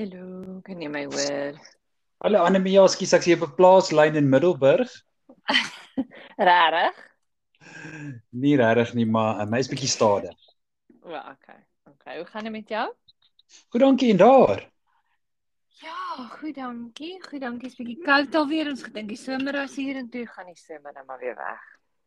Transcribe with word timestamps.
Hallo, 0.00 0.62
kan 0.64 0.80
jy 0.80 0.88
my 0.88 1.02
hoor? 1.12 1.56
Hallo 2.24 2.40
Annelie, 2.48 2.72
ja, 2.78 2.86
skus 2.88 3.10
ek 3.12 3.26
jy 3.28 3.34
op 3.36 3.42
'n 3.44 3.56
plaaslyn 3.58 4.14
in 4.16 4.30
Middelburg. 4.32 4.88
Rarig? 6.48 6.96
Nie 8.32 8.54
regtig 8.56 8.94
nie, 8.96 9.04
maar 9.04 9.42
uh, 9.42 9.44
my 9.44 9.60
is 9.60 9.68
bietjie 9.68 9.90
stadig. 9.92 10.38
O, 11.04 11.12
okay. 11.12 11.60
Okay, 11.92 12.16
hoe 12.16 12.24
gaan 12.30 12.48
dit 12.48 12.54
met 12.54 12.72
jou? 12.72 12.86
Goed, 13.68 13.80
dankie 13.84 14.10
en 14.14 14.22
daar. 14.24 14.64
Ja, 15.84 16.00
goed, 16.38 16.54
dankie. 16.56 17.20
Goed, 17.28 17.44
dankie. 17.44 17.68
Is 17.68 17.76
bietjie 17.76 18.00
koud 18.00 18.40
alweer. 18.40 18.72
Ons 18.72 18.88
gedink 18.88 19.12
die 19.12 19.20
somer 19.20 19.60
was 19.60 19.76
hier 19.76 20.00
en 20.00 20.08
toe 20.08 20.24
gaan 20.24 20.48
die 20.48 20.56
somer 20.56 20.96
nou 20.96 21.04
maar 21.04 21.20
weer 21.20 21.36
weg. 21.36 21.66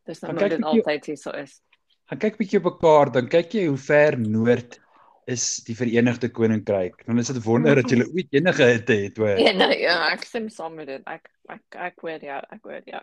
Dis 0.09 0.25
nou 0.25 0.33
Maar 0.33 0.47
kyk 0.47 0.57
dit 0.57 0.71
altyd 0.71 1.11
hier 1.13 1.21
so 1.27 1.37
is. 1.45 1.59
Gaan 2.09 2.25
kyk 2.25 2.41
bietjie 2.41 2.57
op 2.57 2.73
'n 2.73 2.79
kaart, 2.81 3.13
dan 3.21 3.29
kyk 3.29 3.53
jy 3.53 3.67
hoe 3.69 3.77
ver 3.77 4.17
noord 4.17 4.81
is 5.27 5.63
die 5.67 5.75
Verenigde 5.75 6.29
Koninkryk. 6.29 7.05
Dan 7.05 7.19
is 7.19 7.27
dit 7.31 7.43
wonder 7.43 7.75
dat 7.75 7.89
jy 7.91 8.03
ooit 8.03 8.27
enige 8.35 8.63
hitte 8.63 8.93
het, 9.05 9.17
hoor. 9.17 9.37
Ja, 9.39 9.51
nou 9.55 9.71
ja, 9.73 9.97
ek 10.11 10.23
stem 10.27 10.49
saam 10.49 10.75
met 10.75 10.87
dit. 10.87 11.01
Ek 11.07 11.29
ek 11.49 11.77
ek 11.89 11.99
hoor 12.01 12.19
jou, 12.23 12.39
ek 12.51 12.63
hoor 12.63 12.81
jou. 12.85 13.01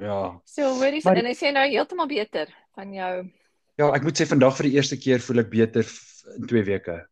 Ja. 0.00 0.40
So, 0.48 0.62
hoorie, 0.78 1.00
Maar- 1.04 1.16
en 1.20 1.26
is 1.26 1.40
jy 1.42 1.50
nou 1.52 1.66
heeltemal 1.68 2.06
beter 2.08 2.48
van 2.74 2.92
jou 2.94 3.30
Ja, 3.78 3.90
ek 3.94 4.02
moet 4.02 4.18
sê 4.20 4.26
vandag 4.28 4.56
vir 4.56 4.66
die 4.68 4.74
eerste 4.76 4.96
keer 5.00 5.20
voel 5.24 5.38
ek 5.40 5.50
beter 5.50 5.86
in 6.36 6.46
2 6.46 6.62
weke. 6.64 7.06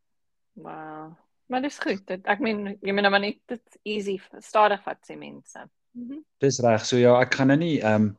wow. 0.54 1.14
Maar 1.48 1.62
dis 1.62 1.78
goed. 1.80 2.02
Dit 2.06 2.26
ek 2.28 2.40
meen 2.44 2.76
jy 2.82 2.92
moet 2.92 3.02
nou 3.06 3.10
maar 3.10 3.20
net 3.24 3.38
dit 3.48 3.78
easy 3.88 4.18
stadig 4.44 4.82
vat 4.84 4.98
sê 5.08 5.16
mense. 5.16 5.62
Mhm. 5.96 6.18
Dis 6.40 6.58
reg. 6.60 6.84
So 6.84 6.96
ja, 7.00 7.14
ek 7.22 7.34
gaan 7.34 7.48
nou 7.48 7.56
nie 7.56 7.78
ehm 7.80 7.94
um, 7.94 8.16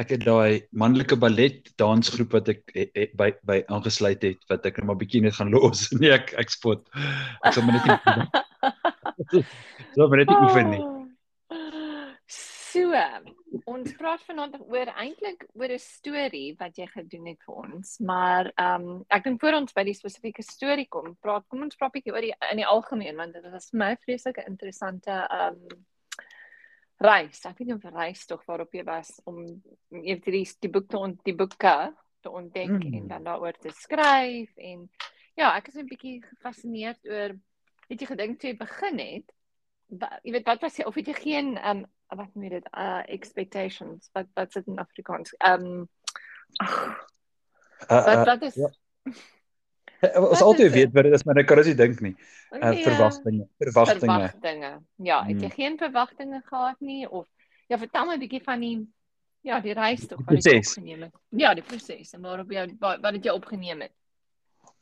ek 0.00 0.14
het 0.14 0.24
daai 0.24 0.62
manlike 0.72 1.16
ballet 1.20 1.68
dansgroep 1.80 2.32
wat 2.38 2.48
ek 2.54 2.62
he, 2.74 2.86
he, 2.96 3.08
by 3.18 3.32
by 3.48 3.58
aangesluit 3.68 4.24
het 4.24 4.40
wat 4.52 4.66
ek 4.68 4.80
net 4.80 4.88
maar 4.88 5.00
bietjie 5.00 5.22
net 5.24 5.36
gaan 5.36 5.52
los. 5.52 5.88
Nee, 6.00 6.14
ek 6.16 6.32
ek 6.40 6.54
spot. 6.54 6.88
Ek 7.44 7.52
sal 7.52 7.66
maar 7.68 7.78
net 7.78 7.86
nie 7.90 9.42
so 9.94 10.08
maar 10.08 10.24
net 10.24 10.32
oefen 10.32 10.72
nie. 10.72 10.82
So, 12.72 12.96
ons 13.68 13.92
praat 13.98 14.22
vanaand 14.24 14.54
oor 14.64 14.90
eintlik 14.96 15.44
oor 15.60 15.72
'n 15.74 15.82
storie 15.82 16.54
wat 16.60 16.78
jy 16.80 16.86
gedoen 16.88 17.26
het 17.28 17.42
vir 17.44 17.58
ons, 17.66 17.98
maar 18.00 18.48
ehm 18.56 18.86
um, 18.88 19.04
ek 19.12 19.24
dink 19.28 19.40
voor 19.44 19.58
ons 19.60 19.76
by 19.76 19.84
die 19.84 19.96
spesifieke 19.98 20.44
storie 20.46 20.88
kom, 20.88 21.12
praat 21.20 21.44
kom 21.52 21.66
ons 21.66 21.76
praat 21.76 21.92
bietjie 21.92 22.14
oor 22.14 22.24
die 22.24 22.32
in 22.48 22.62
die 22.62 22.68
algemeen 22.74 23.20
want 23.20 23.36
dit 23.36 23.50
was 23.52 23.68
vir 23.70 23.78
my 23.82 23.90
'n 23.92 24.02
vreeslike 24.06 24.46
interessante 24.48 25.12
ehm 25.12 25.60
um, 25.60 25.84
reis. 27.02 27.44
Ek 27.46 27.58
weet 27.58 27.68
nie 27.68 27.74
of 27.76 27.84
'n 27.84 27.94
reis 27.96 28.26
tog 28.26 28.44
waarop 28.46 28.72
jy 28.74 28.84
was 28.84 29.20
om 29.24 29.44
eintlik 29.90 30.24
die, 30.34 30.48
die 30.60 30.70
boek 30.70 30.88
te 30.88 30.98
ont, 30.98 31.20
die 31.24 31.34
boeke 31.36 31.94
te 32.22 32.30
ontdek 32.30 32.68
Mm. 32.70 32.94
en 32.94 33.08
dan 33.08 33.24
daaroor 33.24 33.52
te 33.58 33.70
skryf 33.70 34.50
en 34.56 34.88
ja, 35.36 35.56
ek 35.56 35.68
is 35.68 35.74
'n 35.76 35.86
bietjie 35.86 36.22
gefassineerd 36.22 36.98
oor 37.06 37.36
het 37.88 38.00
jy 38.00 38.06
gedink 38.06 38.40
toe 38.40 38.50
jy 38.50 38.56
begin 38.56 38.98
het 38.98 39.32
wa- 39.88 40.20
jy 40.24 40.32
weet 40.32 40.46
wat 40.46 40.60
was 40.62 40.76
jy 40.76 40.84
of 40.86 40.94
het 40.94 41.06
jy 41.06 41.14
geen 41.14 41.58
um 41.64 41.86
wat 42.08 42.34
noem 42.34 42.44
jy 42.44 42.50
dit 42.50 42.68
uh 42.76 43.02
expectations 43.08 44.10
wat 44.14 44.26
wat 44.34 44.52
sit 44.52 44.66
in 44.66 44.78
Afrikaans 44.78 45.34
um 45.44 45.88
ag, 46.60 47.08
Uh, 47.90 48.04
wat 48.06 48.16
uh, 48.18 48.24
wat 48.24 48.42
is 48.42 48.54
ja. 48.54 48.68
Ons 50.16 50.40
altyd 50.42 50.72
weet 50.72 50.92
wat 50.92 51.04
dit 51.04 51.12
is, 51.14 51.24
maar 51.24 51.38
ek 51.38 51.46
kan 51.46 51.56
dit 51.62 51.66
nie 51.66 51.74
dink 51.78 52.00
nie. 52.00 52.16
Uh, 52.52 52.70
Nee, 52.70 52.82
verwagtinge, 52.84 53.46
verwagtinge. 53.58 54.00
verwagtinge 54.00 54.72
ja 54.98 55.22
het 55.24 55.40
jy 55.40 55.46
Mm. 55.48 55.56
geen 55.56 55.78
verwagtinge 55.78 56.42
gehad 56.44 56.80
nie 56.80 57.06
of 57.08 57.26
ja 57.68 57.78
vertel 57.78 58.06
my 58.06 58.14
'n 58.16 58.20
bietjie 58.20 58.42
van 58.44 58.60
die 58.60 58.86
ja 59.42 59.60
die 59.60 59.72
reis 59.74 60.06
tog 60.06 60.20
wat 60.26 60.44
jy 60.44 60.58
opgeneem 60.58 61.02
het 61.02 61.12
ja 61.30 61.54
die 61.54 61.62
proses 61.62 62.12
en 62.14 62.20
waarop 62.22 62.50
jy 62.50 62.66
wat, 62.80 63.00
wat 63.00 63.12
het 63.14 63.24
jy 63.24 63.30
opgeneem 63.32 63.80
het 63.80 63.92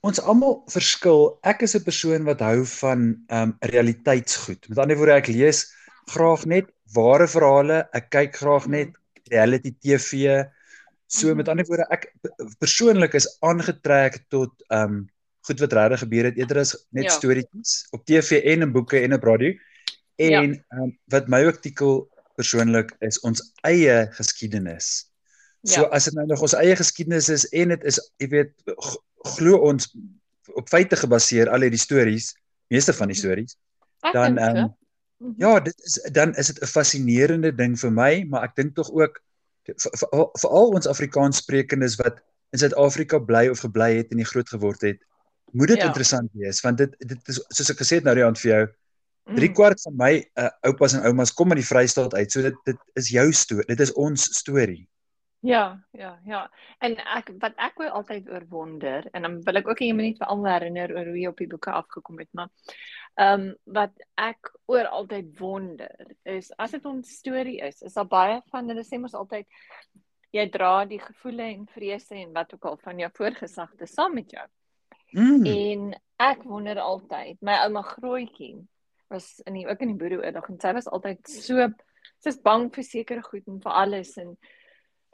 Ons 0.03 0.19
almal 0.21 0.63
verskil. 0.69 1.39
Ek 1.45 1.61
is 1.63 1.75
'n 1.77 1.85
persoon 1.85 2.25
wat 2.25 2.41
hou 2.41 2.65
van 2.65 3.25
ehm 3.29 3.43
um, 3.43 3.57
realiteitsgoed. 3.61 4.69
Met 4.69 4.79
ander 4.79 4.97
woorde, 4.97 5.13
ek 5.13 5.27
lees 5.29 5.75
graag 6.09 6.47
net 6.47 6.67
ware 6.95 7.27
verhale. 7.29 7.89
Ek 7.93 8.11
kyk 8.11 8.37
graag 8.37 8.67
net 8.67 8.89
reality 9.31 9.73
TV. 9.81 10.45
So 11.07 11.29
Mhm. 11.29 11.37
met 11.37 11.49
ander 11.49 11.65
woorde, 11.67 11.87
ek 11.91 12.13
persoonlik 12.59 13.15
is 13.15 13.39
aangetrek 13.43 14.25
tot 14.29 14.53
ehm 14.71 14.85
um, 14.85 15.09
goed 15.41 15.61
wat 15.61 15.73
regtig 15.73 15.99
gebeur 16.05 16.25
het 16.25 16.37
eerder 16.37 16.59
as 16.59 16.87
net 16.91 17.05
Ja. 17.05 17.11
storieetjies 17.11 17.87
op 17.91 18.05
TV 18.05 18.43
en 18.45 18.63
in 18.63 18.73
boeke 18.73 18.99
en 19.01 19.13
op 19.15 19.23
radio. 19.23 19.53
Ja. 20.17 20.43
En 20.43 20.65
ehm 20.69 20.83
um, 20.83 20.99
wat 21.07 21.29
my 21.29 21.45
ook 21.47 21.61
tikkel 21.63 22.09
persoonlik 22.37 22.97
is 23.01 23.21
ons 23.21 23.53
eie 23.63 24.09
geskiedenis. 24.13 25.11
So 25.63 25.81
Ja. 25.81 25.87
as 25.89 26.05
dit 26.05 26.15
nou 26.15 26.27
nog 26.27 26.41
ons 26.41 26.55
eie 26.55 26.77
geskiedenis 26.77 27.29
is 27.29 27.49
en 27.49 27.69
dit 27.69 27.85
is, 27.85 27.99
jy 28.17 28.29
weet, 28.29 28.53
glo 29.37 29.57
ons 29.57 29.97
op 30.55 30.69
feite 30.69 30.97
gebaseer 30.97 31.49
al 31.49 31.61
hierdie 31.61 31.79
stories, 31.81 32.35
meeste 32.69 32.93
van 32.93 33.09
die 33.09 33.17
Mhm. 33.17 33.25
stories. 33.27 33.57
Dan, 34.13 34.39
ehm, 34.39 34.69
Mhm. 35.21 35.33
Ja, 35.37 35.61
dit 35.61 35.75
is 35.85 36.01
dan 36.13 36.35
is 36.35 36.47
dit 36.47 36.63
'n 36.63 36.67
fascinerende 36.67 37.53
ding 37.55 37.79
vir 37.79 37.91
my, 37.93 38.25
maar 38.29 38.43
ek 38.43 38.55
dink 38.57 38.75
tog 38.75 38.91
ook 38.91 39.21
veral 40.41 40.69
ons 40.75 40.87
Afrikaans 40.87 41.37
sprekendes 41.37 41.97
wat 41.97 42.21
in 42.53 42.59
Suid-Afrika 42.59 43.19
bly 43.19 43.49
of 43.49 43.61
gebly 43.61 43.97
het 43.97 44.11
en 44.11 44.25
groot 44.25 44.49
geword 44.49 44.81
het, 44.81 44.99
moet 45.53 45.69
dit 45.69 45.79
Ja. 45.83 45.87
interessant 45.87 46.31
wees 46.33 46.61
want 46.61 46.79
dit 46.79 46.95
dit 46.99 47.29
is 47.29 47.41
soos 47.49 47.71
ek 47.71 47.83
gesê 47.83 48.01
het 48.01 48.05
nou 48.05 48.17
aand 48.23 48.39
vir 48.39 48.51
jou, 48.53 48.67
3 49.37 49.49
Mm. 49.49 49.55
kwart 49.55 49.81
van 49.83 49.97
my 49.97 50.13
uh, 50.39 50.49
oupas 50.63 50.95
en 50.95 51.05
oumas 51.07 51.33
kom 51.33 51.53
uit 51.53 51.61
die 51.61 51.67
Vrystaat 51.67 52.15
uit. 52.15 52.33
So 52.33 52.43
dit 52.43 52.57
dit 52.65 52.79
is 52.95 53.09
jou 53.11 53.33
storie. 53.33 53.67
Dit 53.67 53.81
is 53.81 53.93
ons 53.93 54.25
storie. 54.39 54.89
Ja, 55.43 55.81
ja, 55.93 56.19
ja. 56.27 56.51
En 56.85 56.97
ek 57.17 57.31
wat 57.41 57.55
ek 57.57 57.79
wou 57.81 57.89
altyd 57.89 58.29
oor 58.29 58.45
wonder 58.49 59.07
en 59.15 59.23
dan 59.23 59.39
wil 59.43 59.57
ek 59.57 59.69
ook 59.69 59.81
'n 59.81 59.97
minuut 59.97 60.19
vir 60.19 60.27
almal 60.27 60.53
herinner 60.53 60.93
oor 60.93 61.07
hoe 61.07 61.19
jy 61.19 61.29
op 61.29 61.39
die 61.39 61.47
boeke 61.47 61.71
afgekom 61.71 62.19
het, 62.19 62.29
maar 62.33 62.49
ehm 63.17 63.41
um, 63.41 63.55
wat 63.65 63.93
ek 64.17 64.53
oor 64.67 64.87
altyd 64.87 65.39
wonder 65.39 65.91
is 66.25 66.53
as 66.59 66.71
dit 66.71 66.85
ons 66.85 67.09
storie 67.09 67.61
is, 67.61 67.83
is 67.83 67.95
daar 67.95 68.07
baie 68.09 68.43
van 68.51 68.69
hulle 68.69 68.85
sê 68.85 68.99
mos 69.01 69.15
altyd 69.15 69.47
jy 70.33 70.49
dra 70.51 70.85
die 70.85 71.01
gevoele 71.01 71.43
en 71.43 71.67
vrese 71.67 72.15
en 72.15 72.33
wat 72.33 72.55
ook 72.55 72.65
al 72.65 72.77
van 72.77 72.99
jou 72.99 73.11
voorgesagte 73.15 73.87
saam 73.87 74.15
met 74.15 74.31
jou. 74.31 74.47
Mm. 75.13 75.47
En 75.47 75.95
ek 76.17 76.43
wonder 76.45 76.79
altyd, 76.79 77.39
my 77.41 77.57
ouma 77.65 77.83
Grootjie 77.83 78.67
was 79.11 79.41
in 79.47 79.55
die 79.55 79.67
ook 79.69 79.81
in 79.81 79.89
die 79.95 79.99
boereoorlog 79.99 80.49
en 80.49 80.61
sy 80.61 80.73
was 80.77 80.87
altyd 80.89 81.29
so 81.29 81.69
sy's 82.23 82.37
bang 82.45 82.69
vir 82.75 82.85
sekere 82.85 83.23
goed 83.23 83.47
en 83.49 83.61
vir 83.61 83.73
alles 83.73 84.17
en 84.21 84.37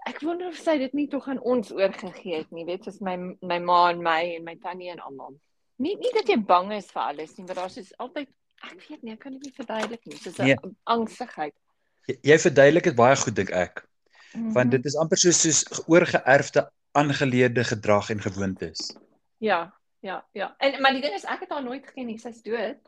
ek 0.06 0.20
wonder 0.22 0.48
of 0.48 0.58
sy 0.60 0.76
dit 0.78 0.92
nie 0.94 1.08
tog 1.08 1.28
aan 1.28 1.40
ons 1.40 1.72
oorgegee 1.72 2.36
het 2.42 2.50
nie, 2.54 2.64
weet 2.68 2.84
soos 2.84 3.00
my 3.00 3.16
my 3.42 3.58
ma 3.58 3.90
en 3.90 4.02
my 4.02 4.20
en 4.36 4.44
my 4.44 4.56
tannie 4.62 4.90
en 4.92 5.00
almal. 5.00 5.34
Nie 5.78 5.96
nie 5.96 6.12
dat 6.14 6.28
jy 6.28 6.36
bang 6.46 6.72
is 6.76 6.90
vir 6.92 7.02
alles 7.02 7.36
nie, 7.36 7.46
maar 7.46 7.54
daar's 7.62 7.76
is 7.80 7.92
altyd 7.98 8.28
ek 8.62 8.84
weet 8.88 9.02
nie, 9.02 9.12
ek 9.12 9.20
kan 9.20 9.32
dit 9.32 9.42
nie 9.48 9.52
verduidelik 9.56 10.06
nie, 10.06 10.16
soos 10.16 10.38
'n 10.38 10.44
Nee. 10.46 10.56
angstigheid. 10.84 11.54
Jy, 12.06 12.18
jy 12.22 12.38
verduidelik 12.38 12.84
dit 12.84 12.96
baie 12.96 13.16
goed 13.16 13.34
dink 13.34 13.50
ek. 13.50 13.86
Mhm. 14.34 14.52
Want 14.52 14.70
dit 14.70 14.84
is 14.86 14.96
amper 14.96 15.18
soos 15.18 15.40
soos 15.42 15.64
oorgeerfde 15.88 16.70
aangeleerde 16.92 17.64
gedrag 17.64 18.10
en 18.10 18.20
gewoontes. 18.20 18.96
ja, 19.38 19.72
ja, 20.06 20.20
ja. 20.38 20.48
En 20.62 20.80
maar 20.82 20.92
die 20.96 21.02
ding 21.04 21.14
is 21.18 21.24
ek 21.26 21.40
het 21.46 21.50
haar 21.54 21.64
nooit 21.64 21.86
geken 21.90 22.06
nie, 22.12 22.18
sy's 22.22 22.42
dood. 22.46 22.78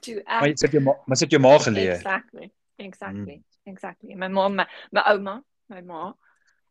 Toe 0.00 0.18
ek 0.22 0.40
Maar 0.40 0.56
sit 0.62 0.72
jou 0.76 0.82
ma, 0.86 0.94
maar 1.06 1.18
sit 1.20 1.30
jou 1.34 1.40
ma 1.42 1.56
geleer. 1.60 1.96
Exactly. 1.98 2.50
Exactly. 2.80 3.36
Mm. 3.40 3.72
Exactly. 3.72 4.14
My 4.16 4.28
ma, 4.32 4.48
my, 4.48 4.64
my 4.96 5.02
ouma, 5.12 5.34
my 5.68 5.80
ma, 5.84 6.12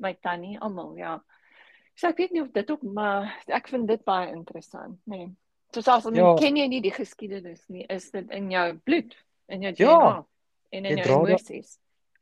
my 0.02 0.14
tannie, 0.26 0.56
almal, 0.60 0.96
ja. 0.98 1.20
So 2.00 2.08
ek 2.10 2.18
weet 2.24 2.32
nie 2.34 2.42
of 2.42 2.50
dit 2.56 2.72
ook 2.72 2.82
maar 2.96 3.28
ek 3.52 3.68
vind 3.70 3.88
dit 3.92 4.04
baie 4.08 4.32
interessant, 4.34 4.98
nee. 5.06 5.28
So 5.76 5.84
selfs 5.86 6.08
al 6.10 6.16
Ja. 6.18 6.32
ja. 6.32 6.36
ken 6.40 6.58
jy 6.58 6.66
nie 6.72 6.82
die 6.82 6.94
geskiedenis 6.96 7.62
nie, 7.70 7.86
is 7.94 8.10
dit 8.16 8.32
in 8.34 8.50
jou 8.52 8.66
bloed, 8.88 9.14
in 9.54 9.62
jou 9.68 9.74
Ja. 9.78 9.98
DNA 10.00 10.26
en 10.80 10.86
in 10.86 10.98
Jy 10.98 11.04
jou 11.06 11.20
emosies. 11.28 11.76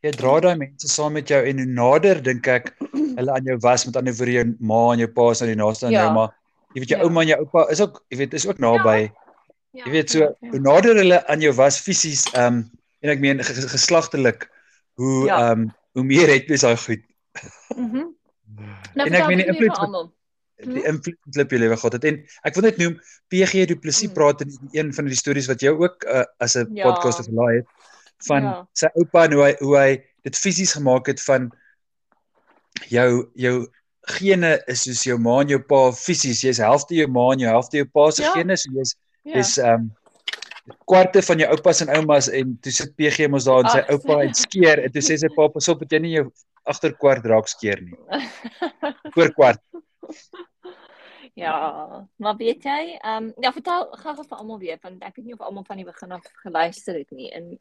Jy 0.03 0.11
dra 0.17 0.33
daai 0.43 0.57
mense 0.59 0.87
saam 0.91 1.13
met 1.15 1.27
jou 1.31 1.39
en 1.49 1.57
hoe 1.63 1.69
nader 1.77 2.19
dink 2.23 2.47
ek 2.47 2.73
hulle 3.17 3.31
aan 3.37 3.47
jou 3.47 3.57
was 3.63 3.85
met 3.87 3.95
ander 4.01 4.13
woorde 4.19 4.35
jou 4.35 4.45
ma 4.59 4.81
en 4.93 4.99
jou 5.05 5.07
pa 5.15 5.29
is 5.31 5.41
nou 5.41 5.49
die 5.53 5.61
naaste 5.63 5.85
aan 5.87 5.95
Ja. 5.95 6.03
jou 6.05 6.13
maar 6.19 6.35
jy 6.77 6.83
weet 6.83 6.91
jou 6.93 6.99
Ja. 7.01 7.05
ouma 7.07 7.21
en 7.23 7.27
jou 7.31 7.39
oupa 7.41 7.63
is 7.73 7.81
ook 7.81 8.03
jy 8.13 8.17
weet 8.21 8.33
is 8.37 8.45
ook 8.47 8.59
naby. 8.61 9.09
Ja. 9.73 9.85
Jy 9.85 9.91
weet 9.91 10.09
so 10.13 10.19
ja, 10.19 10.29
hoe 10.39 10.53
ja. 10.59 10.61
nader 10.61 10.95
hulle 11.01 11.17
aan 11.27 11.41
jou 11.41 11.53
was 11.57 11.79
fisies 11.81 12.25
ehm 12.33 12.45
um, 12.53 12.59
en 13.01 13.09
ek 13.09 13.19
meen 13.19 13.41
ge- 13.43 13.53
ge- 13.53 13.69
geslagtelik 13.73 14.45
hoe 14.97 15.25
Ja. 15.25 15.39
ehm 15.49 15.59
um, 15.61 15.73
hoe 15.97 16.03
meer 16.05 16.29
het 16.29 16.47
mens 16.49 16.61
daai 16.61 16.77
goed. 16.77 17.01
Mhm. 17.75 18.05
En 18.97 19.13
ek 19.13 19.27
meen 19.27 19.37
die 19.41 19.45
invloed 19.49 19.77
almal. 19.77 20.13
die 20.57 20.83
invloed 20.89 21.17
wat 21.25 21.43
op 21.43 21.51
jou 21.53 21.59
lewe 21.61 21.75
gehad 21.77 21.93
het 21.93 22.05
en 22.09 22.15
ek 22.43 22.55
wil 22.55 22.63
net 22.65 22.77
noem 22.81 22.95
PG 23.29 23.65
Du 23.69 23.75
Plessis 23.77 24.07
Mm. 24.09 24.13
praat 24.13 24.41
in 24.41 24.53
een 24.71 24.93
van 24.93 25.05
die 25.05 25.15
stories 25.15 25.45
wat 25.47 25.61
jy 25.61 25.69
ook 25.69 26.03
uh, 26.05 26.23
as 26.39 26.55
'n 26.57 26.73
Ja. 26.73 26.83
podcast 26.89 27.21
verlaai 27.25 27.55
het 27.57 27.67
van 28.27 28.43
Ja. 28.43 28.67
sy 28.73 28.87
oupa 28.95 29.23
en 29.25 29.33
hoe 29.33 29.43
hy 29.43 29.55
hoe 29.59 29.77
hy 29.77 30.03
dit 30.23 30.35
fisies 30.35 30.73
gemaak 30.73 31.05
het 31.07 31.21
van 31.21 31.51
jou 32.89 33.29
jou 33.35 33.67
gene 34.07 34.51
is 34.67 34.83
soos 34.87 35.03
jou 35.07 35.17
ma 35.19 35.41
en 35.41 35.49
jou 35.53 35.59
pa 35.59 35.91
fisies 35.91 36.41
jy's 36.43 36.59
helfte 36.63 36.95
jou 36.95 37.07
ma 37.11 37.27
en 37.33 37.39
jou 37.43 37.49
helfte 37.51 37.77
jou 37.81 37.85
pa 37.93 38.09
se 38.11 38.23
Ja. 38.23 38.33
gene 38.33 38.57
so 38.57 38.71
jy's 38.71 38.95
Ja. 39.25 39.35
jy's 39.37 39.57
ehm 39.57 39.73
um, 39.73 39.91
kwarte 40.85 41.21
van 41.23 41.39
jou 41.39 41.49
oupas 41.51 41.81
en 41.81 41.89
oumas 41.95 42.27
en 42.29 42.57
toe 42.61 42.71
sit 42.71 42.95
PG 42.97 43.27
mos 43.31 43.45
daar 43.47 43.63
en 43.63 43.69
sy 43.69 43.79
Ag, 43.79 43.89
oupa 43.89 44.19
het 44.23 44.35
skeer 44.35 44.83
en 44.83 44.91
toe 44.91 45.01
sê 45.01 45.17
sy 45.17 45.29
pa 45.35 45.47
pas 45.47 45.67
op 45.69 45.79
dat 45.79 45.91
jy 45.91 45.99
nie 45.99 46.15
jou 46.17 46.25
agterkwart 46.65 47.25
raak 47.25 47.47
skeer 47.47 47.81
nie 47.81 47.95
voor 49.15 49.31
kwart 49.33 49.61
Ja, 51.37 52.07
maar 52.17 52.35
weet 52.37 52.63
jy, 52.65 52.97
ehm 52.97 53.27
um, 53.27 53.33
ja, 53.45 53.51
vertel 53.53 53.83
gou 54.01 54.13
vir 54.17 54.37
almal 54.37 54.57
weer 54.59 54.79
want 54.81 55.03
ek 55.05 55.15
weet 55.19 55.25
nie 55.27 55.35
of 55.35 55.41
almal 55.45 55.63
van 55.67 55.77
die 55.77 55.85
begin 55.85 56.11
af 56.15 56.23
geluister 56.41 56.97
het 56.97 57.11
nie 57.13 57.27
en 57.37 57.51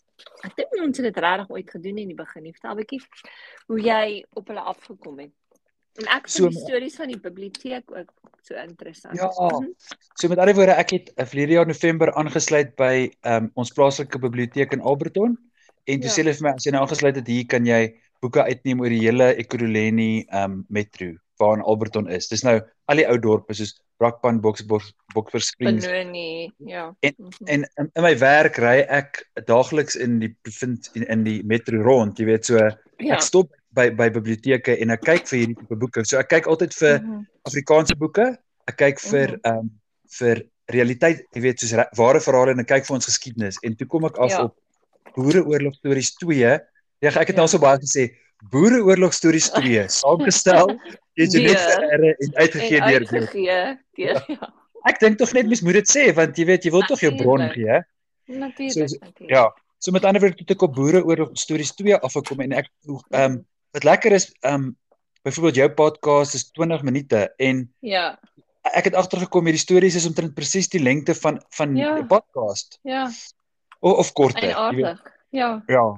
ek 0.48 0.54
dink 0.56 0.78
ons 0.80 0.96
het 0.96 1.04
dit 1.10 1.18
regtig 1.24 1.50
ooit 1.52 1.70
gedoen 1.74 1.98
in 1.98 2.08
die 2.08 2.16
begin 2.16 2.42
nie. 2.46 2.52
Vertel 2.56 2.72
'n 2.72 2.76
bietjie 2.80 3.00
hoe 3.68 3.80
jy 3.80 4.24
op 4.32 4.48
hulle 4.48 4.64
afgekom 4.72 5.18
het. 5.18 5.34
En 5.98 6.06
ek 6.16 6.28
So- 6.28 6.42
vind 6.44 6.52
die 6.54 6.62
stories 6.66 6.96
van 6.96 7.08
die 7.08 7.18
biblioteek 7.20 7.90
ook 7.90 8.10
so 8.42 8.54
interessant. 8.54 9.16
Ja. 9.18 9.26
Mhm. 9.28 9.70
So 10.14 10.28
met 10.28 10.38
ander 10.38 10.54
woorde, 10.54 10.72
ek 10.78 10.90
het 10.90 11.12
uh, 11.16 11.24
verlede 11.26 11.52
jaar 11.52 11.66
November 11.66 12.12
aangesluit 12.14 12.74
by 12.76 13.10
um, 13.26 13.50
ons 13.54 13.72
plaaslike 13.72 14.18
biblioteek 14.22 14.72
in 14.72 14.80
Alberton 14.80 15.36
en 15.86 16.00
toe 16.00 16.08
Ja. 16.10 16.14
sê 16.14 16.22
hulle 16.24 16.34
vir 16.34 16.42
my 16.48 16.54
as 16.56 16.64
jy 16.66 16.72
nou 16.72 16.82
aangesluit 16.82 17.16
het, 17.16 17.26
hier 17.26 17.46
kan 17.46 17.66
jy 17.66 17.94
boeke 18.22 18.42
uitneem 18.42 18.80
oor 18.80 18.88
die 18.88 19.00
hele 19.04 19.34
Ekurhuleni 19.38 20.26
um 20.32 20.64
metro 20.68 21.12
waar 21.38 21.58
in 21.58 21.62
Alberton 21.68 22.08
is. 22.08 22.28
Dis 22.28 22.42
nou 22.44 22.60
al 22.88 22.96
die 22.96 23.04
ou 23.06 23.18
dorpe 23.18 23.54
soos 23.54 23.74
Brakpan, 23.98 24.40
Boksburg, 24.40 24.84
Boksburg 25.14 25.44
Springs 25.44 25.84
Benoni, 25.86 26.50
ja. 26.64 26.94
En- 27.00 27.14
Mhm. 27.18 27.46
En 27.46 27.66
in, 27.78 27.90
in 27.94 28.02
my 28.02 28.14
werk 28.18 28.56
ry 28.58 28.84
ek 28.88 29.24
daagliks 29.46 29.96
in 29.96 30.18
die 30.20 30.34
provinsie 30.42 30.92
in, 30.94 31.06
in 31.08 31.24
die 31.24 31.42
metro 31.44 31.80
rond, 31.82 32.18
jy 32.18 32.24
weet 32.26 32.44
so 32.44 32.56
ja. 32.58 33.14
ek 33.14 33.22
stop 33.22 33.50
by 33.76 33.88
by 33.98 34.08
biblioteke 34.14 34.76
en 34.82 34.90
ek 34.94 35.02
kyk 35.06 35.26
vir 35.30 35.38
hierdie 35.42 35.56
tipe 35.60 35.76
boeke. 35.82 36.04
So 36.08 36.18
ek 36.18 36.28
kyk 36.32 36.46
altyd 36.52 36.74
vir 36.80 36.98
Mhm. 37.00 37.24
Afrikaanse 37.48 37.96
boeke. 38.00 38.26
Ek 38.68 38.76
kyk 38.82 39.00
vir 39.10 39.36
ehm 39.44 39.58
um, 39.58 39.70
vir 40.18 40.42
realiteit, 40.72 41.20
jy 41.34 41.40
weet 41.44 41.60
soos 41.62 41.72
re- 41.78 41.90
ware 41.96 42.20
verhale 42.20 42.50
en 42.54 42.60
ek 42.60 42.66
kyk 42.72 42.86
vir 42.88 42.94
ons 42.96 43.06
geskiedenis 43.06 43.58
en 43.62 43.74
toe 43.78 43.86
kom 43.86 44.04
ek 44.08 44.18
af 44.18 44.30
Ja. 44.30 44.44
op 44.44 44.54
Boereoorlog 45.16 45.74
stories 45.78 46.14
2. 46.20 46.40
Ja, 47.02 47.10
ek 47.10 47.28
het 47.28 47.36
Ja. 47.36 47.42
nou 47.42 47.46
so 47.48 47.58
baie 47.58 47.78
gesê 47.78 48.10
Boereoorlog 48.50 49.12
stories 49.14 49.50
2 49.50 49.86
saamgestel 50.00 50.66
deur 50.66 51.28
Jeanette 51.28 51.40
Deur- 51.40 51.58
Ferreira 51.58 52.14
en 52.18 52.34
uitgegee 52.34 52.80
deur 52.80 53.04
uitgegee 53.06 53.78
deur 53.96 54.24
ja. 54.28 54.52
Ek 54.86 55.00
dink 55.00 55.18
tog 55.18 55.32
net 55.34 55.46
mens 55.50 55.62
moet 55.66 55.74
dit 55.80 55.88
sê 55.90 56.14
want 56.14 56.36
jy 56.38 56.44
weet 56.46 56.64
jy 56.64 56.70
wil 56.70 56.82
tog 56.86 57.00
jou 57.00 57.10
bron 57.16 57.42
gee. 57.54 57.80
Natuurlik, 58.28 58.72
So- 58.90 58.98
natuurlik. 59.00 59.30
Ja. 59.30 59.48
So 59.78 59.92
met 59.92 60.04
ander 60.04 60.20
woorde 60.22 60.44
toe 60.44 60.56
ek 60.56 60.62
op 60.62 60.74
Boereoorlog 60.74 61.30
stories 61.38 61.72
2 61.74 61.94
afgekom 61.96 62.40
en 62.42 62.52
ek 62.52 62.66
ehm 63.10 63.22
um, 63.32 63.44
wat 63.76 63.84
lekker 63.84 64.12
is 64.16 64.30
ehm 64.40 64.54
um, 64.54 64.76
byvoorbeeld 65.26 65.56
jou 65.58 65.70
podcast 65.74 66.34
is 66.38 66.44
20 66.54 66.82
minute 66.86 67.18
en 67.42 67.64
Ja, 67.82 68.18
ek 68.74 68.84
het 68.90 68.94
agtergekom 68.94 69.44
hierdie 69.48 69.60
stories 69.62 69.94
is 69.98 70.06
omtrent 70.06 70.34
presies 70.34 70.68
die 70.72 70.80
lengte 70.82 71.14
van 71.14 71.40
van 71.58 71.76
Ja. 71.76 71.96
'n 71.98 72.06
podcast 72.06 72.78
ja, 72.82 73.06
of, 73.80 73.92
of 73.98 74.12
korter. 74.12 74.42
en 74.42 74.48
jy 74.48 74.76
weet. 74.76 74.84
aardig. 74.84 75.12
Ja. 75.30 75.62
Ja. 75.66 75.96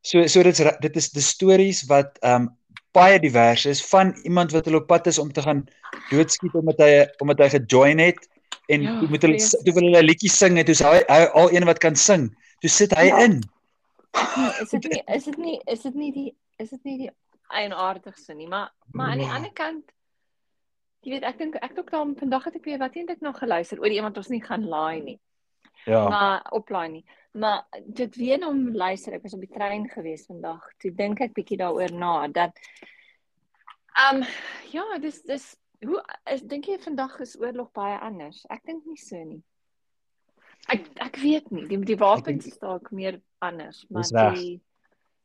So 0.00 0.26
so 0.26 0.42
dit's 0.42 0.58
re- 0.60 0.76
dit 0.80 0.96
is 0.96 1.10
die 1.10 1.22
stories 1.22 1.84
wat 1.86 2.18
ehm 2.22 2.42
um, 2.42 2.50
baie 2.92 3.18
divers 3.20 3.64
is 3.66 3.80
van 3.88 4.12
iemand 4.24 4.52
wat 4.52 4.64
hulle 4.64 4.80
op 4.82 4.86
pad 4.86 5.06
is 5.06 5.18
om 5.18 5.32
te 5.32 5.42
gaan 5.42 5.64
doodskiet 6.10 6.54
omdat 6.54 6.78
hy 6.78 7.06
omdat 7.24 7.38
hy 7.38 7.48
gejoin 7.48 7.98
het 7.98 8.28
en 8.68 8.82
Ja, 8.82 8.98
toe 8.98 9.08
moet 9.08 9.22
hulle 9.22 9.38
toe 9.64 9.72
wil 9.74 9.82
hulle 9.88 10.00
'n 10.02 10.04
liedjie 10.04 10.30
sing 10.30 10.58
en 10.58 10.64
toe 10.64 10.74
sê 10.74 10.84
hy 10.88 11.00
hy 11.08 11.24
al 11.32 11.52
een 11.52 11.64
wat 11.64 11.78
kan 11.78 11.96
sing. 11.96 12.28
Toe 12.60 12.70
sit 12.70 12.92
hy 12.96 13.06
Ja. 13.06 13.18
in. 13.24 13.40
Is 14.60 14.70
dit 14.70 14.84
nie 14.90 15.02
is 15.16 15.24
dit 15.24 15.36
nie 15.36 15.60
is 15.66 15.82
dit 15.82 15.94
nie 15.94 16.12
die 16.12 16.30
is 16.58 16.70
dit 16.70 16.84
nie 16.84 16.98
die 16.98 17.10
eienaardigste 17.52 18.34
nie, 18.34 18.48
maar 18.48 18.70
maar 18.92 19.10
aan 19.12 19.18
die 19.18 19.26
Ja. 19.26 19.34
ander 19.36 19.52
kant 19.52 19.92
jy 21.02 21.10
weet 21.16 21.24
ek 21.24 21.38
dink 21.38 21.54
ek 21.56 21.78
ook 21.78 21.90
dan 21.90 22.14
vandag 22.16 22.44
het 22.44 22.54
ek 22.56 22.64
weer 22.64 22.78
wat 22.78 22.94
het 22.94 23.10
ek 23.10 23.20
nog 23.20 23.38
geluister 23.38 23.80
oor 23.80 23.90
iemand 23.90 24.16
ons 24.16 24.28
nie 24.28 24.42
gaan 24.42 24.64
laai 24.68 25.00
nie. 25.02 25.20
Ja. 25.84 26.08
Maar 26.08 26.46
oplaai 26.52 26.88
nie. 26.88 27.04
Maar 27.32 27.64
dit 27.86 28.16
weer 28.16 28.46
om 28.46 28.74
luister, 28.74 29.12
ek 29.14 29.22
was 29.22 29.34
op 29.34 29.40
die 29.40 29.50
trein 29.50 29.88
gewees 29.88 30.26
vandag. 30.26 30.62
Toe 30.78 30.92
dink 30.94 31.20
ek 31.20 31.32
bietjie 31.34 31.58
daaroor 31.58 31.92
na 31.92 32.28
dat 32.28 32.58
ehm 33.96 34.22
um, 34.22 34.26
ja, 34.72 34.98
dis 34.98 35.22
dis 35.22 35.56
hoe 35.84 35.98
is 36.30 36.42
dink 36.42 36.66
jy 36.70 36.78
vandag 36.78 37.18
is 37.20 37.34
oorlog 37.40 37.72
baie 37.72 37.98
anders? 37.98 38.44
Ek 38.48 38.62
dink 38.64 38.84
nie 38.86 38.96
so 39.00 39.16
nie. 39.24 39.42
Ek 40.68 40.86
ek 41.02 41.16
weet 41.22 41.50
nie, 41.50 41.66
die 41.68 41.76
die 41.84 41.96
wapens 41.96 42.46
is 42.46 42.58
dalk 42.58 42.90
meer 42.92 43.20
anders, 43.40 43.84
maar 43.90 44.02
Dis 44.02 44.12
reg. 44.12 44.34
die 44.34 44.60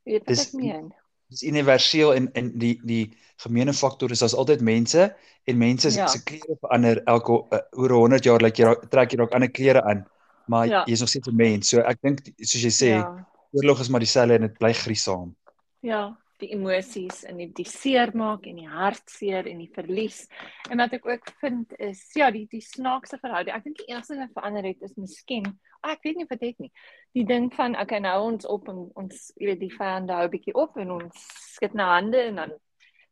weet 0.06 0.26
wat 0.26 0.28
Dis- 0.28 0.48
ek 0.48 0.54
meen. 0.54 0.94
Dis 1.30 1.44
universeel 1.44 2.14
en 2.16 2.30
en 2.34 2.52
die 2.60 2.80
die 2.84 3.12
gemeene 3.38 3.74
faktor 3.74 4.12
is 4.12 4.20
daar's 4.20 4.34
altyd 4.34 4.62
mense 4.62 5.16
en 5.46 5.58
mense 5.58 5.90
Ja. 5.96 6.08
se 6.08 6.24
klere 6.24 6.56
verander 6.62 7.04
elke 7.06 7.32
uh, 7.52 7.60
oor 7.78 7.90
100 7.90 8.24
jaar 8.24 8.40
lyk 8.42 8.56
jy 8.58 8.66
raak- 8.66 8.90
trek 8.90 9.12
jy 9.12 9.18
dalk 9.18 9.34
ander 9.34 9.50
klere 9.52 9.84
aan, 9.84 10.06
maar 10.48 10.68
Ja. 10.68 10.84
jy's 10.88 11.00
nog 11.00 11.10
steeds 11.10 11.28
'n 11.28 11.36
mens. 11.36 11.70
So 11.70 11.80
ek 11.80 12.02
dink 12.02 12.20
soos 12.42 12.64
jy 12.64 12.70
sê, 12.72 12.90
ja. 12.98 13.26
oorlog 13.54 13.80
is 13.80 13.90
maar 13.90 14.00
dieselfde 14.00 14.34
en 14.36 14.42
dit 14.42 14.58
bly 14.58 14.74
griesaam. 14.74 15.36
Ja, 15.82 16.18
die 16.40 16.52
emosies 16.54 17.24
en 17.28 17.38
die, 17.42 17.48
die 17.58 17.66
seermaak 17.68 18.46
en 18.50 18.60
die 18.62 18.68
hartseer 18.70 19.48
en 19.50 19.58
die 19.64 19.72
verlies. 19.74 20.28
En 20.70 20.78
wat 20.78 20.94
ek 20.94 21.08
ook 21.10 21.32
vind 21.42 21.74
is 21.80 22.04
ja, 22.18 22.30
die 22.32 22.46
die 22.52 22.62
snaakse 22.62 23.18
verhouding. 23.22 23.56
Ek 23.56 23.64
dink 23.64 23.78
die 23.78 23.90
enigste 23.92 24.20
wat 24.20 24.36
verander 24.38 24.64
het 24.70 24.82
is 24.82 24.96
miskien, 24.96 25.48
oh, 25.84 25.92
ek 25.92 26.04
weet 26.04 26.16
nie 26.18 26.28
of 26.28 26.36
dit 26.36 26.46
het 26.52 26.60
nie. 26.60 26.72
Die 27.18 27.26
ding 27.26 27.50
van 27.56 27.76
okay, 27.80 28.00
nou 28.00 28.18
ons 28.32 28.46
op 28.46 28.70
en 28.70 28.86
ons 28.96 29.34
jy 29.36 29.52
weet 29.54 29.60
die 29.66 29.74
vyande 29.74 30.14
hou 30.14 30.30
bietjie 30.30 30.56
op 30.56 30.78
en 30.78 30.92
ons 31.00 31.28
skud 31.56 31.74
na 31.74 31.94
hande 31.96 32.22
en 32.30 32.36
dan 32.44 32.56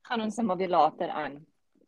gaan 0.06 0.21
ons 0.21 0.38
net 0.38 0.45
maar 0.45 0.57
weer 0.57 0.74
later 0.74 1.10
aan. 1.10 1.45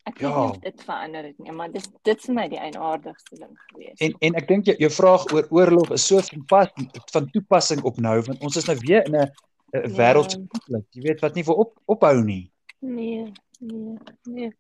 Ek 0.08 0.20
weet 0.22 0.32
Ja. 0.32 0.44
of 0.50 0.60
dit 0.64 0.84
verander 0.84 1.24
het 1.24 1.38
nie, 1.44 1.52
maar 1.52 1.72
dis 1.72 1.90
dit 2.08 2.22
vir 2.26 2.34
my 2.34 2.48
die 2.48 2.60
eienaardigste 2.60 3.36
ding 3.36 3.58
gewees. 3.72 4.00
En 4.00 4.14
en 4.22 4.36
ek 4.40 4.48
dink 4.48 4.66
jou, 4.66 4.76
jou 4.80 4.90
vraag 4.90 5.26
oor 5.34 5.48
oorlog 5.52 5.92
is 5.92 6.06
so 6.08 6.22
van 6.22 6.46
pas 6.48 6.70
van 7.12 7.30
toepassing 7.34 7.84
op 7.84 7.98
nou 8.00 8.22
want 8.22 8.42
ons 8.42 8.56
is 8.56 8.66
nou 8.66 8.78
weer 8.88 9.06
in 9.06 9.16
'n 9.16 9.32
'n 9.74 9.82
Ja. 9.90 9.96
wêreldkonflik, 9.98 10.86
jy 10.96 11.02
weet 11.02 11.22
wat 11.22 11.36
nie 11.36 11.44
wil 11.44 11.56
op 11.56 11.80
ophou 11.86 12.24
nie. 12.24 12.52
Nee, 12.80 13.32
nee, 13.60 13.98
nee. 14.24 14.52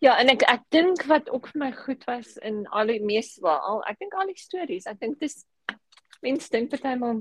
Ja, 0.00 0.18
en 0.20 0.28
ek 0.28 0.42
ek 0.42 0.62
dink 0.70 1.04
wat 1.08 1.30
ook 1.30 1.48
vir 1.48 1.58
my 1.58 1.72
goed 1.72 2.04
was 2.06 2.36
in 2.36 2.66
al 2.66 2.86
die 2.86 3.00
mees 3.04 3.38
wel, 3.42 3.58
al 3.58 3.82
ek 3.88 3.98
dink 3.98 4.14
al 4.14 4.26
die 4.26 4.38
stories, 4.38 4.86
ek 4.86 5.00
dink 5.00 5.18
dis 5.20 5.44
mense 6.22 6.48
dink 6.50 6.70
partymal 6.70 7.20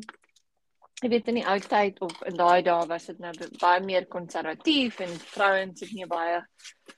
jy 1.03 1.09
weet 1.09 1.27
in 1.27 1.35
die 1.35 1.45
ou 1.47 1.59
tyd 1.59 1.99
of 2.01 2.13
in 2.25 2.37
daai 2.39 2.61
dae 2.63 2.85
was 2.87 3.05
dit 3.07 3.19
nou 3.19 3.31
baie 3.59 3.81
meer 3.83 4.05
konservatief 4.05 4.99
en 5.03 5.09
vrouens 5.09 5.81
het 5.81 5.91
nie 5.93 6.05
baie 6.07 6.41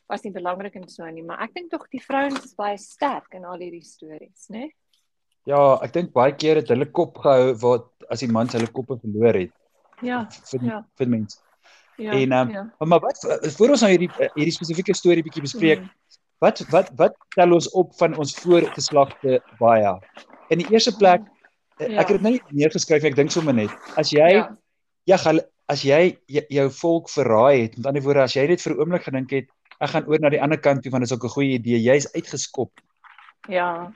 was 0.09 0.23
nie 0.23 0.31
belangrik 0.31 0.75
en 0.75 0.87
so 0.87 1.05
nie, 1.09 1.23
maar 1.23 1.41
ek 1.41 1.53
dink 1.55 1.71
tog 1.71 1.87
die 1.89 2.01
vrouens 2.03 2.43
is 2.45 2.53
baie 2.55 2.77
sterk 2.77 3.33
in 3.33 3.45
al 3.45 3.57
hierdie 3.57 3.83
stories, 3.83 4.49
né? 4.49 4.69
Ja, 5.45 5.79
ek 5.81 5.93
dink 5.93 6.13
baie 6.13 6.33
keer 6.35 6.55
het 6.61 6.69
hulle 6.69 6.85
kop 6.91 7.17
gehou 7.17 7.53
wat 7.61 7.89
as 8.09 8.19
die 8.19 8.31
mans 8.31 8.53
hulle 8.53 8.67
koppe 8.67 8.99
verloor 9.01 9.33
het 9.33 9.53
Ja, 10.01 10.27
vir 10.51 10.59
die, 10.59 10.67
Ja. 10.69 10.85
vir 10.97 11.07
mense. 11.09 11.37
ja. 11.97 12.11
En, 12.11 12.31
ehm, 12.31 12.49
ja. 12.49 12.73
Maar 12.79 12.99
wat 12.99 13.19
voor 13.57 13.69
ons 13.69 13.81
nou 13.81 13.91
hierdie 13.91 14.09
hierdie 14.35 14.51
spesifieke 14.51 14.93
storie 14.95 15.23
bietjie 15.23 15.41
bespreek, 15.41 15.79
Mm. 15.79 15.89
wat 16.39 16.59
wat 16.69 16.91
wat 16.95 17.15
tel 17.35 17.53
ons 17.53 17.69
op 17.71 17.95
van 17.97 18.17
ons 18.17 18.35
voorgeslagte 18.35 19.41
baie? 19.59 19.99
In 20.49 20.57
die 20.57 20.67
eerste 20.71 20.95
plek, 20.97 21.21
ja. 21.79 21.87
Ja. 21.87 21.99
ek 21.99 22.07
het 22.07 22.17
dit 22.17 22.21
nou 22.21 22.31
nie 22.33 22.41
neergeskryf 22.49 23.01
nie, 23.01 23.09
ek 23.11 23.15
dink 23.15 23.31
sommer 23.31 23.53
net. 23.53 23.69
As 23.97 24.09
jy 24.11 24.19
ja, 24.19 24.49
Ja, 25.05 25.17
ja 25.17 25.39
as 25.67 25.81
jy 25.81 26.17
jou 26.27 26.69
volk 26.69 27.09
verraai 27.09 27.61
het, 27.63 27.77
met 27.77 27.85
ander 27.85 28.01
woorde, 28.03 28.21
as 28.21 28.33
jy 28.35 28.47
net 28.47 28.61
vir 28.61 28.73
'n 28.73 28.79
oomblik 28.79 29.03
gedink 29.03 29.31
het, 29.31 29.47
ek 29.81 29.89
gaan 29.89 30.05
oor 30.07 30.19
na 30.19 30.29
die 30.29 30.41
ander 30.41 30.57
kant 30.59 30.83
toe 30.83 30.91
want 30.91 31.01
dit 31.03 31.11
is 31.11 31.17
ook 31.17 31.23
'n 31.25 31.29
goeie 31.33 31.53
idee, 31.57 31.79
jy's 31.81 32.07
uitgeskop. 32.13 32.71
ja. 33.49 33.91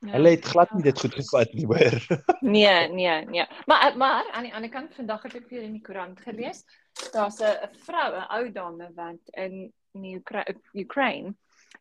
Ja. 0.00 0.12
Hulle 0.12 0.28
het 0.30 0.44
glad 0.44 0.72
nie 0.74 0.82
dit 0.82 1.00
goed 1.00 1.14
gevat 1.14 1.52
nie, 1.54 1.66
hoor. 1.66 2.00
Nee, 2.40 2.88
nee, 2.88 3.24
nee. 3.24 3.46
Maar 3.66 3.96
maar 3.96 4.24
aan 4.32 4.42
die 4.42 4.54
ander 4.54 4.70
kant 4.70 4.94
vandag 4.94 5.22
het 5.22 5.34
ek 5.34 5.48
weer 5.48 5.62
in 5.62 5.72
die 5.72 5.82
koerant 5.82 6.20
gelees. 6.20 6.64
Daar's 7.12 7.40
'n 7.40 7.68
vrou, 7.86 8.12
'n 8.14 8.26
ou 8.30 8.50
dame 8.52 8.90
wat 8.94 9.22
in 9.32 9.72
in 9.94 10.02
die 10.02 10.16
Ukra 10.16 10.44
Ukraine 10.74 11.34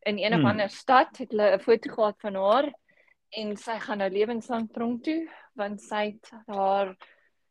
in 0.04 0.18
een 0.18 0.34
of 0.34 0.40
Hmm. 0.40 0.46
ander 0.46 0.70
stad 0.70 1.18
het 1.18 1.32
hulle 1.32 1.56
'n 1.56 1.60
foto 1.60 1.94
gehad 1.94 2.16
van 2.20 2.36
haar 2.36 2.74
en 3.30 3.58
sy 3.58 3.80
gaan 3.80 3.98
nou 3.98 4.10
lewenslank 4.10 4.74
tronk 4.74 5.04
toe 5.04 5.28
want 5.54 5.82
sy 5.82 6.06
het 6.16 6.32
haar 6.48 6.96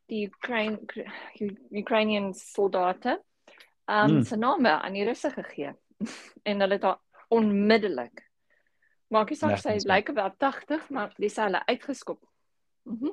die 0.07 0.27
Ukraine 0.27 0.79
Ukrainian 1.71 2.35
soldate 2.35 3.21
um 3.87 4.09
Hmm. 4.09 4.23
se 4.25 4.37
name 4.37 4.71
aan 4.71 4.93
die 4.93 5.05
Russe 5.05 5.31
gegee. 5.31 5.73
en 6.49 6.61
hulle 6.61 6.75
het 6.75 6.83
haar 6.83 6.99
onmiddellik 7.29 8.24
Maak 9.15 9.31
nie 9.31 9.39
saak 9.39 9.59
sy 9.63 9.77
lyk 9.89 10.09
about 10.11 10.35
80, 10.43 10.89
maar 10.91 11.13
dis 11.23 11.37
hulle 11.39 11.61
uitgeskop. 11.69 12.19
Mhm. 12.91 13.13